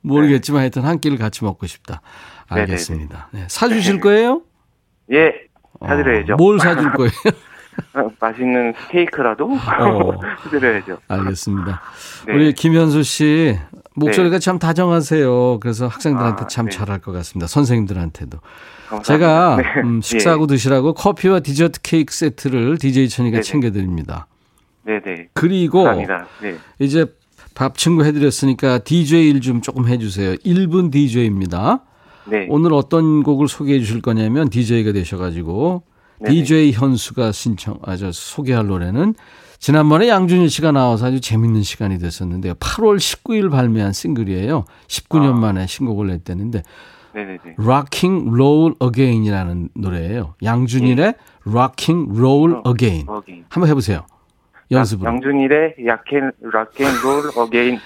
[0.00, 2.00] 모르겠지만 하여튼 한 끼를 같이 먹고 싶다.
[2.48, 3.28] 알겠습니다.
[3.32, 4.42] 네, 사주실 거예요?
[5.12, 5.32] 예,
[5.86, 6.34] 사드려야죠.
[6.34, 7.10] 어, 뭘 사줄 거예요?
[7.94, 10.20] 어, 맛있는 스테이크라도 어.
[10.44, 10.98] 사드려야죠.
[11.08, 11.80] 알겠습니다.
[12.26, 12.34] 네.
[12.34, 13.58] 우리 김현수 씨
[13.96, 15.58] 목소리가 참 다정하세요.
[15.60, 16.70] 그래서 학생들한테 아, 참 네.
[16.76, 17.46] 잘할 것 같습니다.
[17.46, 18.38] 선생님들한테도.
[18.88, 19.02] 감사합니다.
[19.04, 19.80] 제가 네.
[19.82, 23.42] 음, 식사하고 드시라고 커피와 디저트 케이크 세트를 DJ 천이가 네네.
[23.42, 24.26] 챙겨드립니다.
[24.84, 25.28] 네, 네.
[25.34, 25.84] 그리고.
[25.92, 26.06] 네,
[26.78, 27.06] 이제
[27.54, 30.34] 밥 친구 해드렸으니까 DJ 일 좀 조금 해주세요.
[30.36, 31.82] 1분 DJ입니다.
[32.26, 32.46] 네.
[32.48, 35.82] 오늘 어떤 곡을 소개해 주실 거냐면 DJ가 되셔가지고
[36.20, 36.34] 네네.
[36.34, 39.14] DJ 현수가 신청, 아, 저 소개할 노래는
[39.60, 42.54] 지난번에 양준일 씨가 나와서 아주 재밌는 시간이 됐었는데요.
[42.54, 44.64] 8월 19일 발매한 싱글이에요.
[44.88, 45.38] 19년 아.
[45.38, 46.62] 만에 신곡을 냈다는데
[47.12, 47.54] 네, 네, 네.
[47.58, 50.34] Rocking Roll Again이라는 노래예요.
[50.42, 51.14] 양준일의
[51.46, 53.06] Rocking Roll Again.
[53.50, 54.06] 한번 해보세요.
[54.70, 55.10] 연습으로.
[55.10, 57.78] 양준일의 약앤 Rock and Roll Again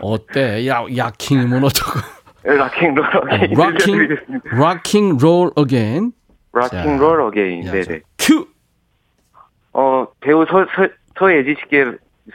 [0.00, 0.66] 어때?
[0.66, 2.00] 야, 야킹이면 어쩌고.
[2.44, 4.18] Rock and Roll Again Rocking,
[4.52, 6.12] Rocking Roll Again.
[6.52, 7.66] Rock and Roll Again.
[7.66, 8.00] 야, 네, 저 네.
[8.18, 8.46] 큐!
[9.72, 11.84] 어, 배우 서, 서, 서예지 씨께,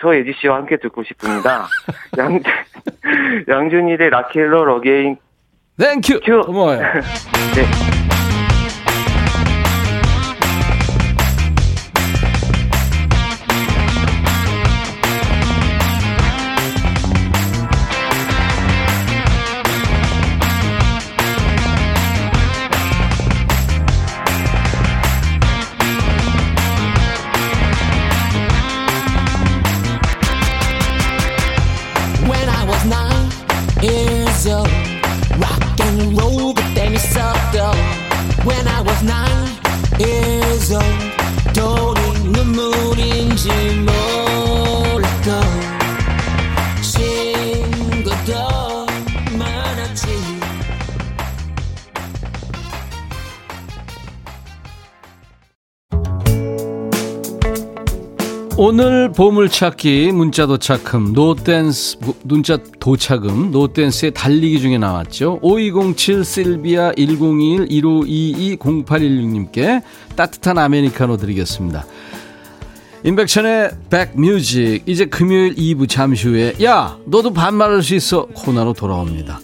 [0.02, 1.68] 서예지 씨와 함께 듣고 싶습니다.
[2.18, 2.40] 양,
[3.48, 5.18] 양준일의 Rocking Roll Again.
[5.80, 6.20] Thank you!
[6.24, 6.42] 큐.
[6.42, 6.80] 고마워요.
[6.80, 8.07] 네.
[59.18, 65.40] 보물찾기 문자 도착금 노댄스 문자 도착금 노댄스의 달리기 중에 나왔죠.
[65.42, 69.82] 5207 실비아 1021 1522 0816님께
[70.16, 71.88] 따뜻한 아메리카노 드리겠습니다.
[73.06, 79.40] 임백천의 백뮤직 이제 금요일 2부 잠시 후에 야 너도 반말할 수 있어 코너로 돌아옵니다.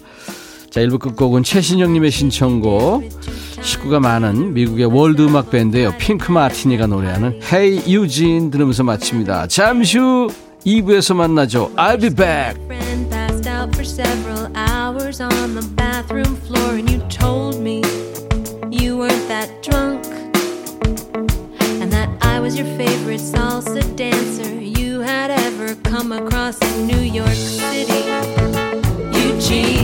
[0.74, 3.08] 자 1부 끝곡은 최신영님의 신청곡
[3.62, 5.94] 식구가 많은 미국의 월드 음악 밴드예요.
[5.98, 9.46] 핑크 마티니가 노래하는 Hey Eugene 들으면서 마칩니다.
[9.46, 10.26] 잠시 후
[10.66, 11.70] 2부에서 만나죠.
[11.76, 12.58] I'll be back.
[22.42, 28.04] was your favorite salsa dancer you had ever come across in New York City.
[29.16, 29.83] Eugene,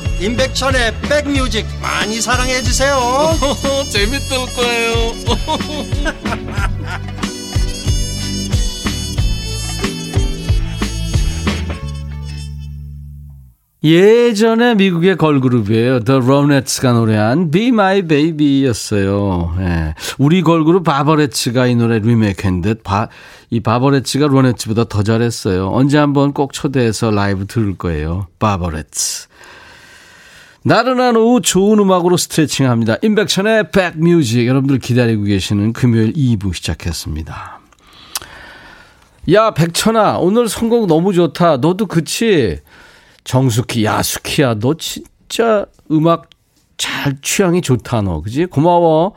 [0.21, 2.95] 임백천의 백뮤직 많이 사랑해 주세요.
[3.89, 5.13] 재밌을 거예요.
[13.83, 16.01] 예전에 미국의 걸그룹이에요.
[16.01, 19.55] The Ronettes가 노래한 Be My Baby였어요.
[19.59, 19.95] 예.
[20.19, 23.09] 우리 걸그룹 바버레츠가 이 노래 리메이크한 듯, 바,
[23.49, 25.71] 이 바버레츠가 로네츠보다 더 잘했어요.
[25.71, 28.27] 언제 한번 꼭 초대해서 라이브 들을 거예요.
[28.37, 29.30] 바버레츠.
[30.63, 32.95] 나른한 오후 좋은 음악으로 스트레칭 합니다.
[33.01, 34.45] 임백천의 백뮤직.
[34.45, 37.59] 여러분들 기다리고 계시는 금요일 2부 시작했습니다.
[39.33, 41.57] 야, 백천아, 오늘 선곡 너무 좋다.
[41.57, 42.59] 너도 그치?
[43.23, 46.29] 정숙희, 야, 수키야, 너 진짜 음악
[46.77, 48.21] 잘 취향이 좋다, 너.
[48.21, 48.45] 그지?
[48.45, 49.13] 고마워.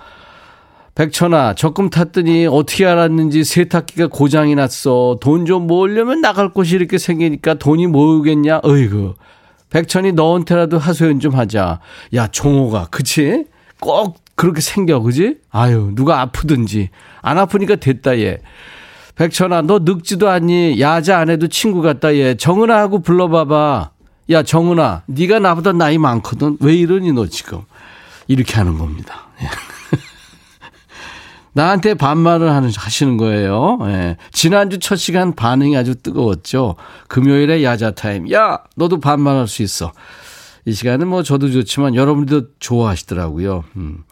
[0.95, 5.19] 백천아, 적금 탔더니 어떻게 알았는지 세탁기가 고장이 났어.
[5.21, 8.61] 돈 좀 모으려면 나갈 곳이 이렇게 생기니까 돈이 모으겠냐?
[8.63, 9.15] 어이구.
[9.75, 11.81] 백천이 너한테라도 하소연 좀 하자.
[12.15, 13.45] 야, 종호가, 그치?
[13.81, 15.39] 꼭 그렇게 생겨, 그지?
[15.51, 16.91] 아유, 누가 아프든지.
[17.23, 18.39] 안 아프니까 됐다, 얘.
[19.17, 20.81] 백천아, 너 늙지도 않니?
[20.81, 22.37] 야자 안 해도 친구 같다, 얘.
[22.37, 23.91] 정은아 하고 불러봐봐.
[24.31, 26.57] 야, 정은아, 네가 나보다 나이 많거든.
[26.61, 27.63] 왜 이러니, 너 지금?
[28.29, 29.27] 이렇게 하는 겁니다.
[31.57, 31.61] 예.
[31.61, 33.79] 나한테 반말을 하는, 하시는 거예요.
[33.83, 34.17] 예.
[34.33, 36.77] 지난주 첫 시간 반응이 아주 뜨거웠죠.
[37.09, 38.31] 금요일에 야자 타임.
[38.33, 39.93] 야, 너도 반말할 수 있어.
[40.67, 43.65] 이 시간은 뭐 저도 좋지만 여러분들도 좋아하시더라고요.
[43.77, 44.05] 음.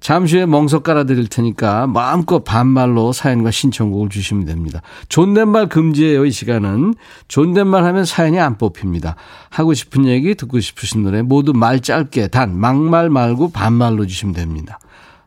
[0.00, 4.80] 잠시 후에 멍석 깔아드릴 테니까 마음껏 반말로 사연과 신청곡을 주시면 됩니다.
[5.10, 6.94] 존댓말 금지예요, 이 시간은.
[7.28, 9.16] 존댓말 하면 사연이 안 뽑힙니다.
[9.50, 14.78] 하고 싶은 얘기, 듣고 싶으신 노래 모두 말 짧게, 단, 막말 말고 반말로 주시면 됩니다.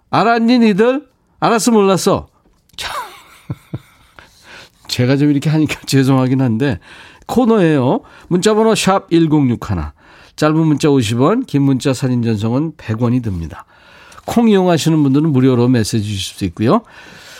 [0.10, 1.13] 알았니, 니들?
[1.44, 2.28] 알았어, 몰랐어?
[2.78, 2.94] 참.
[4.88, 6.80] 제가 좀 이렇게 하니까 죄송하긴 한데,
[7.28, 8.00] 코너예요.
[8.30, 9.92] 문자번호 샵 1061.
[10.38, 13.66] 짧은 문자 50원, 긴 문자 사진 전송은 100원이 듭니다.
[14.24, 16.82] 콩 이용하시는 분들은 무료로 메시지 주실 수 있고요.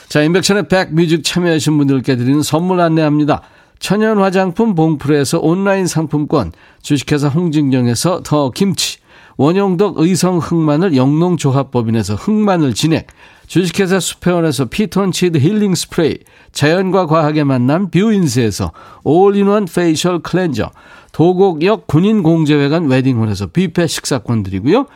[0.10, 3.42] 자, 인백션의 백뮤직 참여하신 분들께 드리는 선물 안내합니다.
[3.80, 8.98] 천연 화장품 봉프레에서 온라인 상품권, 주식회사 홍진경에서 더 김치,
[9.38, 13.08] 원용덕 의성 흑마늘 영농조합법인에서 흑마늘 진액,
[13.48, 16.20] 주식회사 수페원에서 피톤치드 힐링 스프레이,
[16.52, 18.72] 자연과 과학의 만남 뷰인스에서
[19.04, 20.72] all-in-one facial cleanser,
[21.12, 24.88] 도곡역 군인공제회관 웨딩홀에서 뷔페 식사권 드리고요.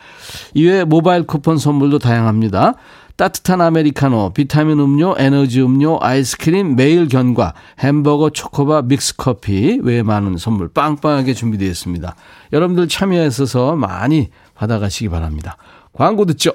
[0.54, 2.74] 이외에 모바일 쿠폰 선물도 다양합니다.
[3.18, 10.68] 따뜻한 아메리카노, 비타민 음료, 에너지 음료, 아이스크림, 매일 견과, 햄버거, 초코바, 믹스커피 외에 많은 선물
[10.68, 12.14] 빵빵하게 준비되어 있습니다.
[12.52, 15.56] 여러분들 참여하셔서 많이 받아가시기 바랍니다.
[15.92, 16.52] 광고 듣죠.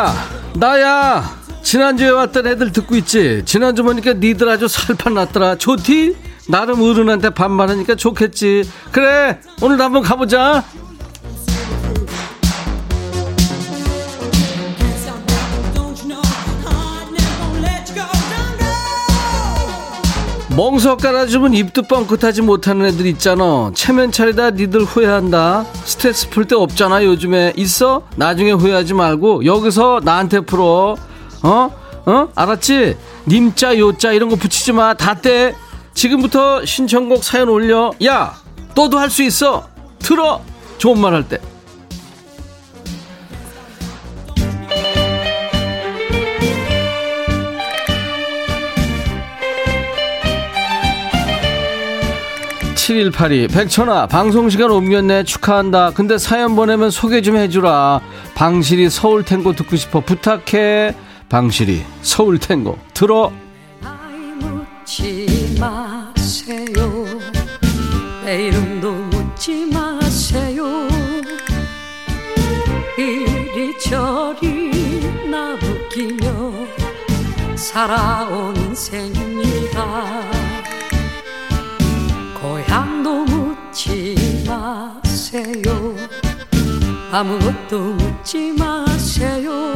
[0.00, 0.14] 야,
[0.54, 1.38] 나야.
[1.62, 3.42] 지난주에 왔던 애들 듣고 있지?
[3.44, 5.56] 지난주 보니까 니들 아주 살판 났더라.
[5.56, 6.16] 좋디?
[6.48, 8.68] 나름 어른한테 반말하니까 좋겠지.
[8.92, 10.64] 그래, 오늘 한번 가보자.
[20.60, 23.70] 멍석 깔아주면 입도 뻥끗하지 못하는 애들 있잖아.
[23.72, 25.64] 체면 차리다 니들 후회한다.
[25.86, 27.54] 스트레스 풀 때 없잖아 요즘에.
[27.56, 28.02] 있어?
[28.16, 30.96] 나중에 후회하지 말고 여기서 나한테 풀어.
[31.42, 31.70] 어?
[32.04, 32.28] 어?
[32.34, 32.94] 알았지?
[33.26, 35.54] 님자 요자 이런 거 붙이지 마다 떼.
[35.94, 37.92] 지금부터 신청곡 사연 올려.
[38.04, 38.34] 야
[38.74, 39.66] 너도 할 수 있어.
[39.98, 40.42] 들어.
[40.76, 41.38] 좋은 말 할 때
[52.90, 55.22] (7182) 백천아 방송시간 옮겼네.
[55.22, 55.92] 축하한다.
[55.92, 58.00] 근데 사연 보내면 소개 좀 해주라.
[58.34, 60.00] 방실이 서울 탱고 듣고 싶어.
[60.00, 60.96] 부탁해.
[61.28, 63.30] 방실이 서울 탱고 들어.
[64.40, 67.06] 묻지 마세요.
[68.24, 70.88] 내 이름도 묻지 마세요.
[72.98, 74.50] 이리저리
[75.30, 76.52] 나부끼며
[77.54, 80.29] 살아온 인생입니다
[85.30, 85.94] 마세요.
[87.12, 89.72] 아무것도 묻지 마세요.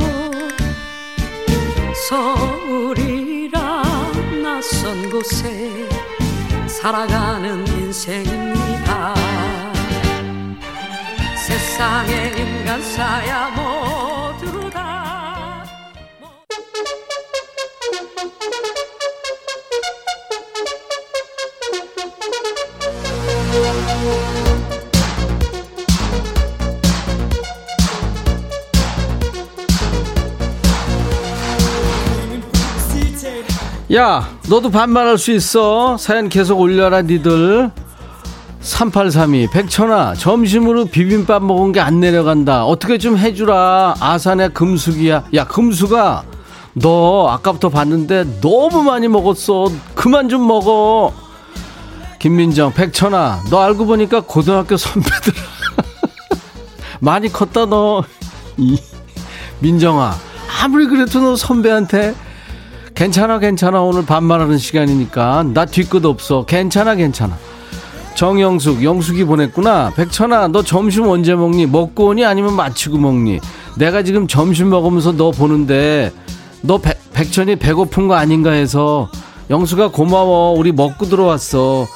[2.08, 3.82] 서울이라
[4.42, 5.88] 낯선 곳에
[6.66, 9.14] 살아가는 인생입니다.
[11.36, 14.03] 세상에 인간 사야 모
[33.94, 35.96] 야 너도 반말할 수 있어.
[35.98, 37.70] 사연 계속 올려라 니들.
[38.60, 42.64] 3832 백천아 점심으로 비빔밥 먹은 게 안 내려간다.
[42.64, 43.94] 어떻게 좀 해주라.
[44.00, 45.24] 아산의 금숙이야.
[45.34, 46.24] 야 금숙아
[46.72, 49.70] 너 아까부터 봤는데 너무 많이 먹었어.
[49.94, 51.12] 그만 좀 먹어.
[52.18, 55.32] 김민정 백천아 너 알고 보니까 고등학교 선배들.
[57.00, 58.02] 많이 컸다 너.
[58.56, 58.78] 이,
[59.60, 60.14] 민정아
[60.62, 62.14] 아무리 그래도 너 선배한테
[62.94, 63.82] 괜찮아 괜찮아.
[63.82, 66.44] 오늘 반말하는 시간이니까 나 뒤끝 없어.
[66.44, 67.36] 괜찮아 괜찮아.
[68.14, 69.90] 정영숙 영숙이 보냈구나.
[69.96, 71.66] 백천아 너 점심 언제 먹니?
[71.66, 72.24] 먹고 오니?
[72.24, 73.40] 아니면 마치고 먹니?
[73.76, 76.12] 내가 지금 점심 먹으면서 너 보는데
[76.62, 79.10] 너 백, 백천이 배고픈 거 아닌가 해서
[79.50, 80.52] 영수가 고마워.
[80.52, 81.86] 우리 먹고 들어왔어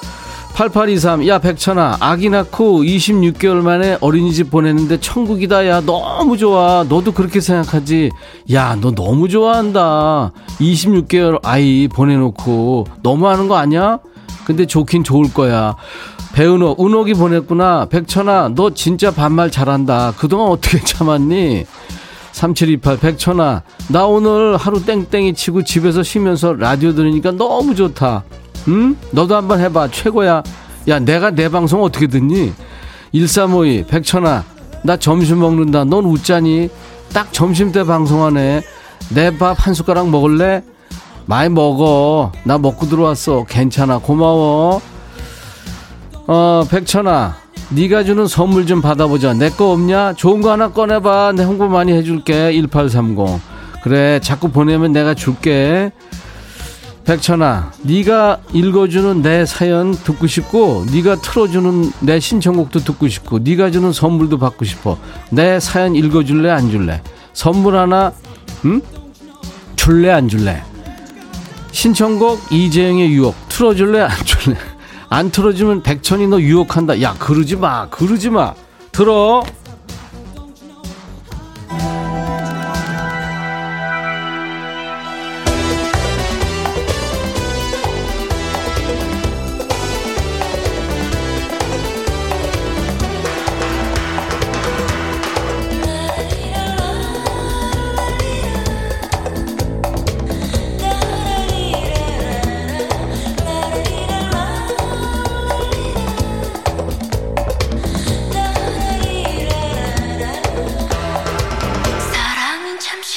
[0.59, 6.85] 8823 야 백천아 아기 낳고 26개월 만에 어린이집 보내는데 천국이다 야 너무 좋아.
[6.89, 8.11] 너도 그렇게 생각하지?
[8.53, 10.33] 야 너 너무 좋아한다.
[10.59, 14.01] 26개월 아이 보내놓고 너무하는 거 아니야?
[14.47, 15.77] 근데 좋긴 좋을 거야.
[16.33, 17.85] 배은옥 은옥이 보냈구나.
[17.85, 20.15] 백천아 너 진짜 반말 잘한다.
[20.19, 21.67] 그동안 어떻게 참았니?
[22.33, 28.25] 3728 백천아 나 오늘 하루 땡땡이 치고 집에서 쉬면서 라디오 들으니까 너무 좋다
[28.69, 28.97] 응?
[29.13, 29.89] 너도 한번 해봐.
[29.91, 30.43] 최고야.
[30.89, 32.53] 야 내가 내 방송 어떻게 듣니?
[33.13, 34.45] 1352 백천아
[34.85, 35.85] 나 점심 먹는다.
[35.85, 36.69] 넌 웃자니?
[37.13, 38.63] 딱 점심 때 방송하네.
[39.15, 40.63] 내 밥 한 숟가락 먹을래?
[41.27, 42.33] 많이 먹어.
[42.45, 43.45] 나 먹고 들어왔어.
[43.49, 43.99] 괜찮아.
[43.99, 44.81] 고마워.
[46.27, 47.37] 어 백천아
[47.71, 49.35] 네가 주는 선물 좀 받아보자.
[49.35, 50.15] 내 거 없냐?
[50.15, 51.33] 좋은 거 하나 꺼내봐.
[51.37, 52.53] 내 홍보 많이 해줄게.
[52.53, 53.41] 1830
[53.83, 55.93] 그래 자꾸 보내면 내가 줄게
[57.09, 63.95] 백천아 네가 읽어주는 내 사연 듣고 싶고 네가 틀어주는 내 신청곡도 듣고 싶고 네가 주는
[63.95, 64.99] 선물도 받고 싶어.
[65.31, 67.03] 내 사연 읽어줄래 안 줄래?
[67.33, 68.13] 선물 하나
[68.67, 68.83] 응?
[69.75, 70.63] 줄래 안 줄래?
[71.73, 73.35] 신청곡 이재영의 유혹.
[73.49, 74.59] 틀어줄래 안 줄래?
[75.09, 77.01] 안 틀어주면 백천이 너 유혹한다.
[77.01, 78.53] 야 그러지 마 그러지 마.
[78.93, 79.43] 들어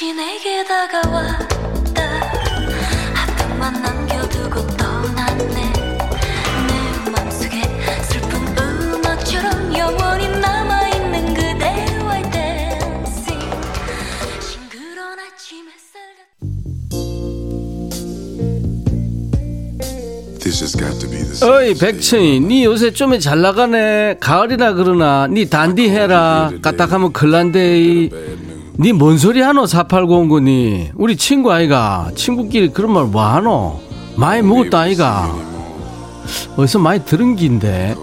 [0.02, 2.02] 잠시 내게 다가왔다.
[3.14, 5.74] 한편만 남겨두고 떠났네.
[6.68, 7.62] 내 맘속에
[8.10, 13.40] 슬픈 음악처럼 영원히 남아있는 그대와의 댄싱
[14.42, 16.50] 싱그러운 아침 햇살 같은
[20.40, 24.16] This has got to be the 어이 백천이 니 요새 좀 잘 나가네.
[24.20, 26.54] 가을이라 그러나 니 단디해라.
[26.64, 28.10] 까딱하면 글란데
[28.82, 33.80] 니 뭔 소리 하노 4809니 우리 친구 아이가 친구끼리 그런 말 뭐 하노
[34.16, 35.36] 많이 먹었다 아이가
[36.56, 37.96] 어디서 많이 들은 기인데.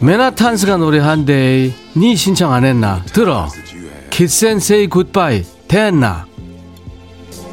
[0.00, 3.02] 메나탄스가 노래한데 니 신청 안 했나?
[3.12, 3.48] 들어.
[4.10, 5.44] Kiss and say goodbye.
[5.68, 6.26] 됐나?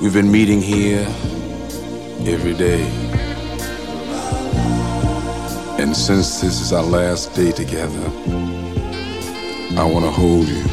[0.02, 1.08] We've been meeting here
[2.26, 2.84] every day.
[5.80, 8.10] And since this is our last day together,
[9.78, 10.64] I want to hold you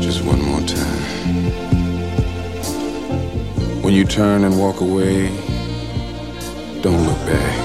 [0.00, 1.02] just one more time.
[3.82, 5.28] When you turn and walk away,
[6.80, 7.56] don't look back.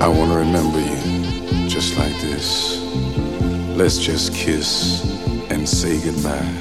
[0.00, 2.80] I want to remember you just like this.
[3.76, 5.04] Let's just kiss
[5.50, 6.52] and say goodbye.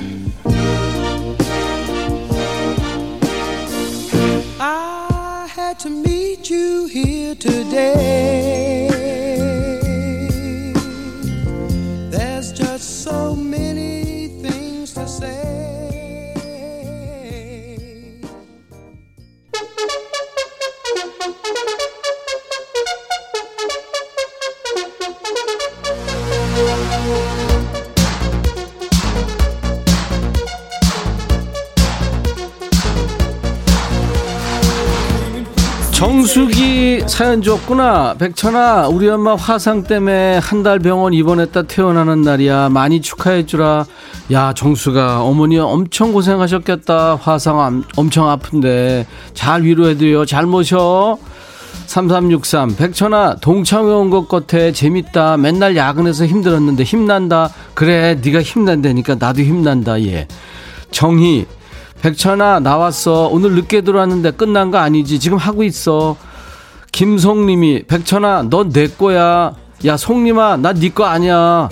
[4.60, 9.25] I had to meet you here today.
[36.40, 38.16] 정수기 사연 줬구나.
[38.20, 42.68] 백천아, 우리 엄마 화상 때문에 한 달 병원 입원했다 퇴원하는 날이야.
[42.68, 43.86] 많이 축하해주라.
[44.34, 47.16] 야, 정수가 어머니 엄청 고생하셨겠다.
[47.22, 49.08] 화상 암- 엄청 아픈데.
[49.34, 50.26] 잘 위로해줘요.
[50.26, 51.18] 잘 모셔.
[51.88, 59.42] 3363 백천아 동창회 온 것 같아 재밌다 맨날 야근해서 힘들었는데 힘난다 그래 네가 힘난다니까 나도
[59.44, 60.28] 힘난다 얘
[60.90, 61.46] 정희
[62.02, 63.28] 백천아 나왔어.
[63.32, 65.20] 오늘 늦게 들어왔는데 끝난 거 아니지?
[65.20, 66.16] 지금 하고 있어.
[66.92, 69.54] 김송님이 백천아 넌 내 거야.
[69.86, 71.70] 야 송님아 나 네 거 아니야.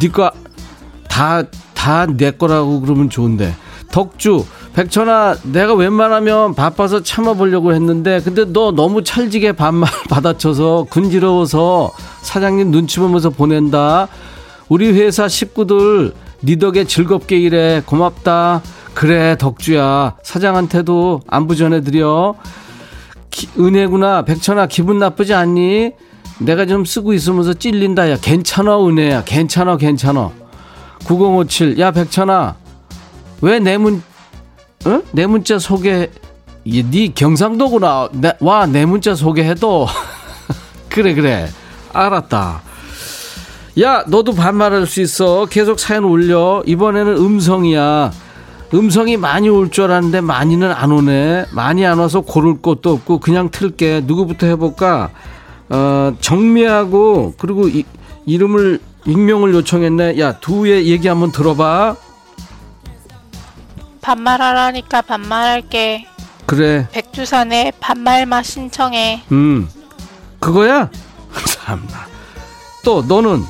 [0.00, 0.30] 네 거
[1.08, 1.42] 다
[1.74, 3.54] 다 내 거라고 그러면 좋은데.
[3.90, 11.90] 덕주 백천아 내가 웬만하면 바빠서 참아보려고 했는데 근데 너 너무 찰지게 반말 받아쳐서 군지러워서
[12.22, 14.08] 사장님 눈치 보면서 보낸다.
[14.68, 16.14] 우리 회사 식구들
[16.44, 17.82] 니 덕에 즐겁게 일해.
[17.84, 18.62] 고맙다
[18.94, 20.16] 그래 덕주야.
[20.22, 22.34] 사장한테도 안부 전해드려.
[23.30, 25.92] 기- 은혜구나 백천아 기분 나쁘지 않니?
[26.38, 28.16] 내가 좀 쓰고 있으면서 찔린다 야.
[28.20, 29.24] 괜찮아 은혜야.
[29.24, 30.30] 괜찮아 괜찮아.
[31.04, 32.56] 9057 야 백천아.
[33.40, 34.02] 왜 내문
[34.84, 35.00] 어?
[35.12, 36.10] 내 문자 소개
[36.64, 38.10] 이, 네 경상도구나.
[38.40, 39.86] 와 내 문자 소개해도.
[40.90, 41.48] 그래 그래.
[41.92, 42.60] 알았다.
[43.80, 45.46] 야 너도 반말할 수 있어.
[45.46, 46.62] 계속 사연 올려.
[46.66, 48.12] 이번에는 음성이야
[48.74, 51.46] 음성이 많이 올 줄 알았는데 많이는 안 오네.
[51.52, 54.02] 많이 안 와서 고를 것도 없고 그냥 틀게.
[54.04, 55.10] 누구부터 해볼까?
[55.68, 57.84] 어, 정미하고 그리고 이,
[58.26, 60.18] 이름을 익명을 요청했네.
[60.20, 61.96] 야 두의 얘기 한번 들어봐.
[64.00, 66.06] 반말하라니까 반말할게.
[66.46, 66.88] 그래.
[66.92, 69.24] 백두산의 반말마 신청해.
[69.32, 69.68] 음
[70.40, 70.90] 그거야?
[71.46, 72.06] 참나.
[72.84, 73.42] 또 너는?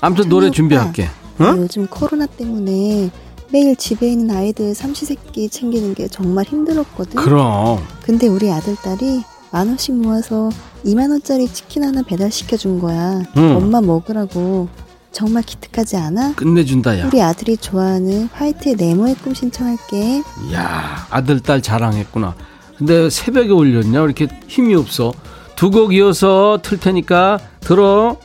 [0.00, 1.02] 아무튼 노래 찬이 준비할게.
[1.04, 1.42] 오빠, 어?
[1.42, 3.10] 나 요즘 코로나 때문에
[3.50, 7.16] 매일 집에 있는 아이들 삼시세끼 챙기는 게 정말 힘들었거든.
[7.16, 10.50] 그럼 근데 우리 아들 딸이 만 원씩 모아서
[10.84, 13.22] 2만 원짜리 치킨 하나 배달시켜 준 거야.
[13.36, 13.56] 응.
[13.56, 14.68] 엄마 먹으라고.
[15.10, 16.34] 정말 기특하지 않아?
[16.34, 20.22] 끝내준다 야 우리 아들이 좋아하는 화이트의 네모의 꿈 신청할게.
[20.52, 22.34] 야 아들 딸 자랑했구나
[22.76, 25.12] 근데 새벽에 올렸냐 왜 이렇게 힘이 없어
[25.56, 28.16] 두 곡 이어서 틀 테니까 들어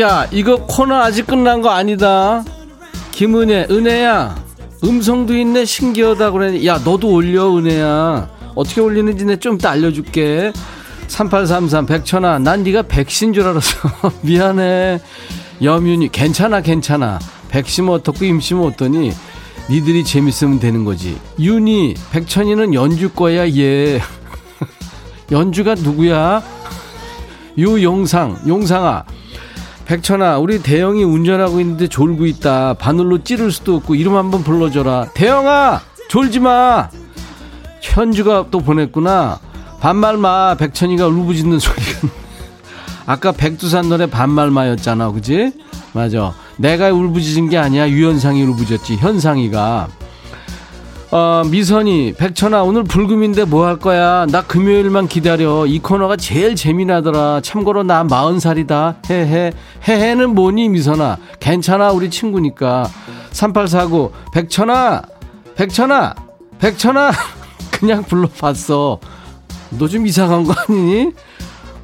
[0.00, 2.44] 야 이거 코너 아직 끝난 거 아니다.
[3.10, 4.36] 김은혜 은혜야
[4.84, 8.28] 음성도 있네 신기하다 그래 야 너도 올려 은혜야.
[8.54, 10.52] 어떻게 올리는지 내 좀 이따 알려줄게.
[11.08, 13.88] 3833 백천아 난 네가 백신 줄 알았어.
[14.22, 15.00] 미안해.
[15.62, 17.18] 염윤이 괜찮아 괜찮아.
[17.48, 19.12] 백심 어떻고 임심 어떠니?
[19.70, 21.18] 니들이 재밌으면 되는 거지.
[21.40, 24.00] 윤이 백천이는 연주 거야 얘.
[25.32, 26.42] 연주가 누구야?
[27.56, 29.04] 유용상 용상아
[29.88, 32.74] 백천아 우리 대영이 운전하고 있는데 졸고 있다.
[32.74, 35.12] 바늘로 찌를 수도 없고 이름 한번 불러줘라.
[35.14, 35.80] 대영아
[36.10, 36.90] 졸지마.
[37.80, 39.40] 현주가 또 보냈구나.
[39.80, 40.56] 반말마.
[40.56, 42.08] 백천이가 울부짖는 소리가
[43.06, 45.52] 아까 백두산 노래 반말마였잖아 그지?
[45.94, 46.34] 맞아.
[46.58, 47.88] 내가 울부짖은 게 아니야.
[47.88, 49.88] 유현상이 울부짖었지 현상이가
[51.10, 54.26] 어, 미선이 백천아 오늘 불금인데 뭐 할 거야?
[54.26, 55.64] 나 금요일만 기다려.
[55.66, 57.40] 이 코너가 제일 재미나더라.
[57.40, 58.96] 참고로 나 마흔 살이다.
[59.08, 59.52] 헤헤.
[59.88, 61.16] 헤헤는 뭐니 미선아?
[61.40, 62.88] 괜찮아 우리 친구니까.
[63.30, 65.02] 3849 백천아!
[65.56, 66.14] 백천아!
[66.58, 67.10] 백천아!
[67.72, 68.98] 그냥 불러봤어.
[69.70, 71.12] 너 좀 이상한 거 아니니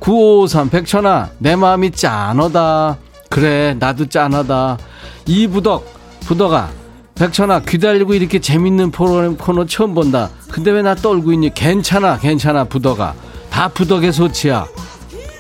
[0.01, 2.99] 9553 백천아 내 마음이 짠하다.
[3.31, 4.79] 그래 나도 짠하다.
[5.27, 5.87] 이부덕
[6.27, 6.69] 부덕아
[7.15, 10.31] 백천아 귀달리고 이렇게 재밌는 프로그램 코너 처음 본다.
[10.51, 11.55] 근데 왜 나 떨고 있니?
[11.55, 13.15] 괜찮아 괜찮아 부덕아.
[13.51, 14.67] 다 부덕의 소치야.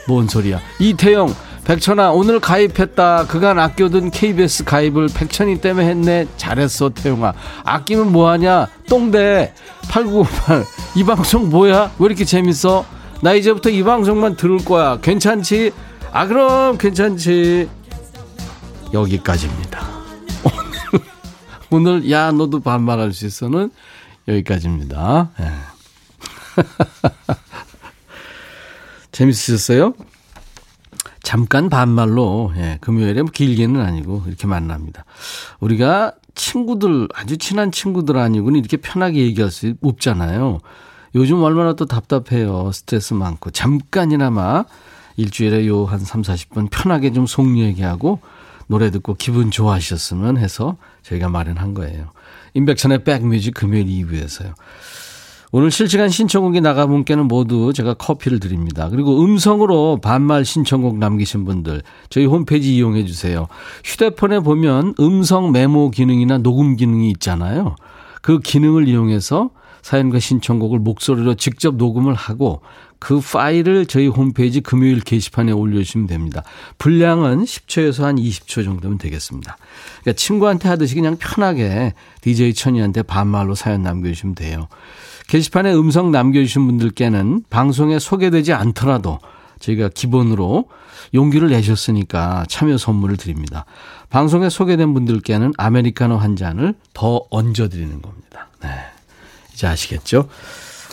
[0.06, 0.60] 뭔 소리야.
[0.78, 3.26] 이태영 백천아 오늘 가입했다.
[3.26, 6.26] 그간 아껴둔 KBS 가입을 백천이 때문에 했네.
[6.36, 7.32] 잘했어 태용아.
[7.64, 8.68] 아끼면 뭐하냐?
[8.88, 9.52] 똥대
[9.88, 10.64] 8958
[10.96, 11.90] 이 방송 뭐야?
[11.98, 12.84] 왜 이렇게 재밌어?
[13.20, 14.98] 나 이제부터 이 방송만 들을 거야.
[15.02, 15.72] 괜찮지?
[16.12, 17.68] 아 그럼 괜찮지.
[18.92, 19.93] 여기까지입니다
[21.70, 23.70] 오늘 야 너도 반말할 수 있어는
[24.28, 25.30] 여기까지입니다.
[25.40, 25.50] 예.
[29.12, 29.94] 재밌으셨어요?
[31.22, 35.04] 잠깐 반말로 예, 금요일에 뭐 길게는 아니고 이렇게 만납니다.
[35.60, 40.60] 우리가 친구들 아주 친한 친구들 아니고는 이렇게 편하게 얘기할 수 없잖아요.
[41.14, 42.70] 요즘 얼마나 또 답답해요.
[42.72, 44.64] 스트레스 많고 잠깐이나마
[45.16, 48.20] 일주일에 요 한 3, 40분 편하게 좀 속 얘기하고
[48.66, 52.10] 노래 듣고 기분 좋아하셨으면 해서 저희가 마련한 거예요.
[52.54, 54.54] 임백천의 백뮤직 금요일 2부에서요.
[55.56, 58.88] 오늘 실시간 신청곡이 나가 분께는 모두 제가 커피를 드립니다.
[58.88, 63.46] 그리고 음성으로 반말 신청곡 남기신 분들 저희 홈페이지 이용해 주세요.
[63.84, 67.76] 휴대폰에 보면 음성 메모 기능이나 녹음 기능이 있잖아요.
[68.20, 69.50] 그 기능을 이용해서
[69.82, 72.62] 사연과 신청곡을 목소리로 직접 녹음을 하고
[73.04, 76.42] 그 파일을 저희 홈페이지 금요일 게시판에 올려주시면 됩니다.
[76.78, 79.58] 분량은 10초에서 한 20초 정도면 되겠습니다.
[80.00, 81.92] 그러니까 친구한테 하듯이 그냥 편하게
[82.22, 84.68] DJ 천이한테 반말로 사연 남겨주시면 돼요.
[85.28, 89.18] 게시판에 음성 남겨주신 분들께는 방송에 소개되지 않더라도
[89.60, 90.70] 저희가 기본으로
[91.12, 93.66] 용기를 내셨으니까 참여 선물을 드립니다.
[94.08, 98.48] 방송에 소개된 분들께는 아메리카노 한 잔을 더 얹어드리는 겁니다.
[98.62, 98.70] 네.
[99.52, 100.26] 이제 아시겠죠?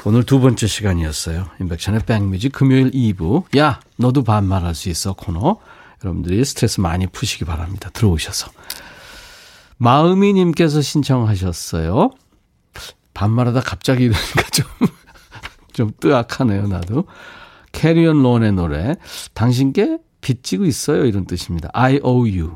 [0.04, 1.48] 오늘 두 번째 시간이었어요.
[1.60, 3.56] 인백션의 백뮤직 금요일 2부.
[3.58, 5.58] 야, 너도 반말할 수 있어 코너.
[6.04, 7.92] 여러분들이 스트레스 많이 푸시기 바랍니다.
[7.94, 8.50] 들어오셔서.
[9.78, 12.10] 마음이님께서 신청하셨어요.
[13.14, 14.66] 반말하다 갑자기 이러니까 좀,
[15.72, 17.06] 좀 뜨악하네요, 나도.
[17.72, 18.96] 캐리언 론의 노래.
[19.36, 21.06] 당신께 빚지고 있어요.
[21.06, 21.70] 이런 뜻입니다.
[21.74, 22.40] I owe.
[22.40, 22.56] You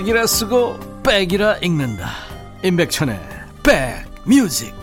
[0.00, 2.08] 백이라 쓰고 백이라 읽는다.
[2.64, 3.20] 임백천의
[3.62, 4.74] 백뮤직.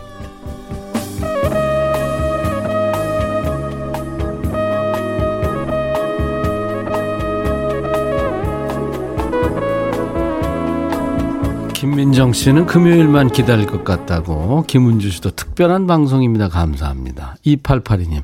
[11.73, 16.47] 김민정 씨는 금요일만 기다릴 것 같다고 김은주 씨도 특별한 방송입니다.
[16.47, 17.37] 감사합니다.
[17.43, 18.21] 2882님.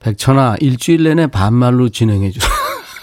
[0.00, 2.50] 백천아 일주일 내내 반말로 진행해 주세요.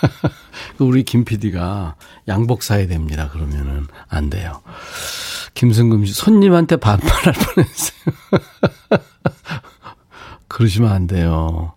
[0.79, 1.95] 우리 김 PD가
[2.27, 3.29] 양복 사야 됩니다.
[3.31, 4.61] 그러면은 안 돼요.
[5.53, 8.41] 김승금 씨, 손님한테 반말할 뻔했어요.
[10.47, 11.73] 그러시면 안 돼요.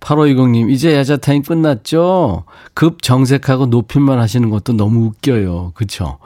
[0.00, 2.44] 8520님, 이제 야자타임 끝났죠?
[2.74, 5.72] 급 정색하고 높임말 하시는 것도 너무 웃겨요.
[5.74, 6.18] 그쵸?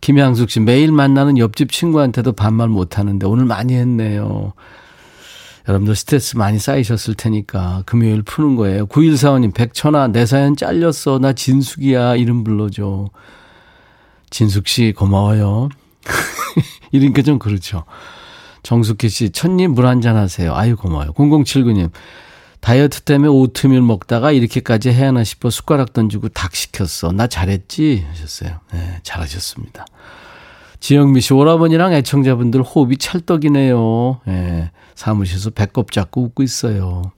[0.00, 4.52] 김양숙 씨, 매일 만나는 옆집 친구한테도 반말 못하는데 오늘 많이 했네요.
[5.68, 8.86] 여러분들 스트레스 많이 쌓이셨을 테니까 금요일 푸는 거예요.
[8.86, 11.18] 9145님, 백천아, 내 사연 잘렸어.
[11.18, 12.16] 나 진숙이야.
[12.16, 13.10] 이름 불러줘.
[14.30, 15.68] 진숙 씨, 고마워요.
[16.90, 17.84] 이러니까 좀 그렇죠.
[18.62, 20.54] 정숙희 씨, 첫님 물 한잔 하세요.
[20.54, 21.12] 아유, 고마워요.
[21.12, 21.90] 0079님,
[22.60, 27.12] 다이어트 때문에 오트밀 먹다가 이렇게까지 해야 하나 싶어 숟가락 던지고 닭 시켰어.
[27.12, 28.06] 나 잘했지?
[28.08, 28.60] 하셨어요.
[28.72, 29.84] 네, 잘하셨습니다.
[30.82, 34.20] 지영미 씨, 오라버니랑 애청자분들 호흡이 찰떡이네요.
[34.26, 37.12] 예, 사무실에서 배꼽 잡고 웃고 있어요.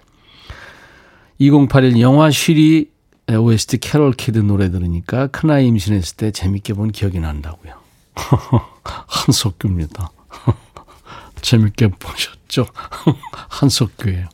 [1.39, 2.91] 2081 영화 쉬리
[3.27, 7.73] OST 캐롤 키드 노래 들으니까 큰아이 임신했을 때 재밌게 본 기억이 난다고요.
[8.85, 10.11] 한석규입니다.
[11.41, 12.67] 재밌게 보셨죠?
[13.49, 14.29] 한석규예요.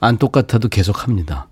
[0.00, 1.46] 안 똑같아도 계속 합니다.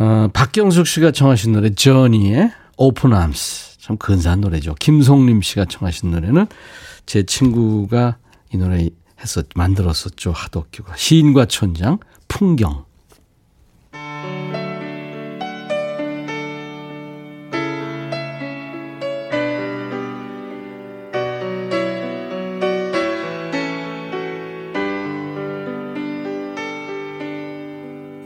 [0.00, 4.76] 어, 박경숙 씨가 청하신 노래 저니의 Open Arms 참 근사한 노래죠.
[4.76, 6.46] 김송림 씨가 청하신 노래는
[7.04, 8.16] 제 친구가
[8.52, 8.88] 이 노래
[9.20, 10.30] 해서 만들었었죠.
[10.30, 12.84] 하덕규가 시인과 촌장 풍경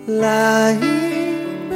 [0.07, 1.71] lying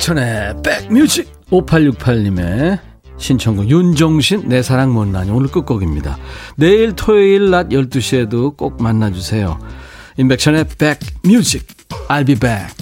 [0.00, 2.78] 임백천의 백뮤직 5868님의
[3.18, 6.16] 신청곡 윤종신 내 사랑 못나니 오늘 끝곡입니다.
[6.56, 9.58] 내일 토요일 낮 12시에도 꼭 만나주세요.
[10.16, 11.66] 임백천의 백뮤직
[12.08, 12.79] I'll be back.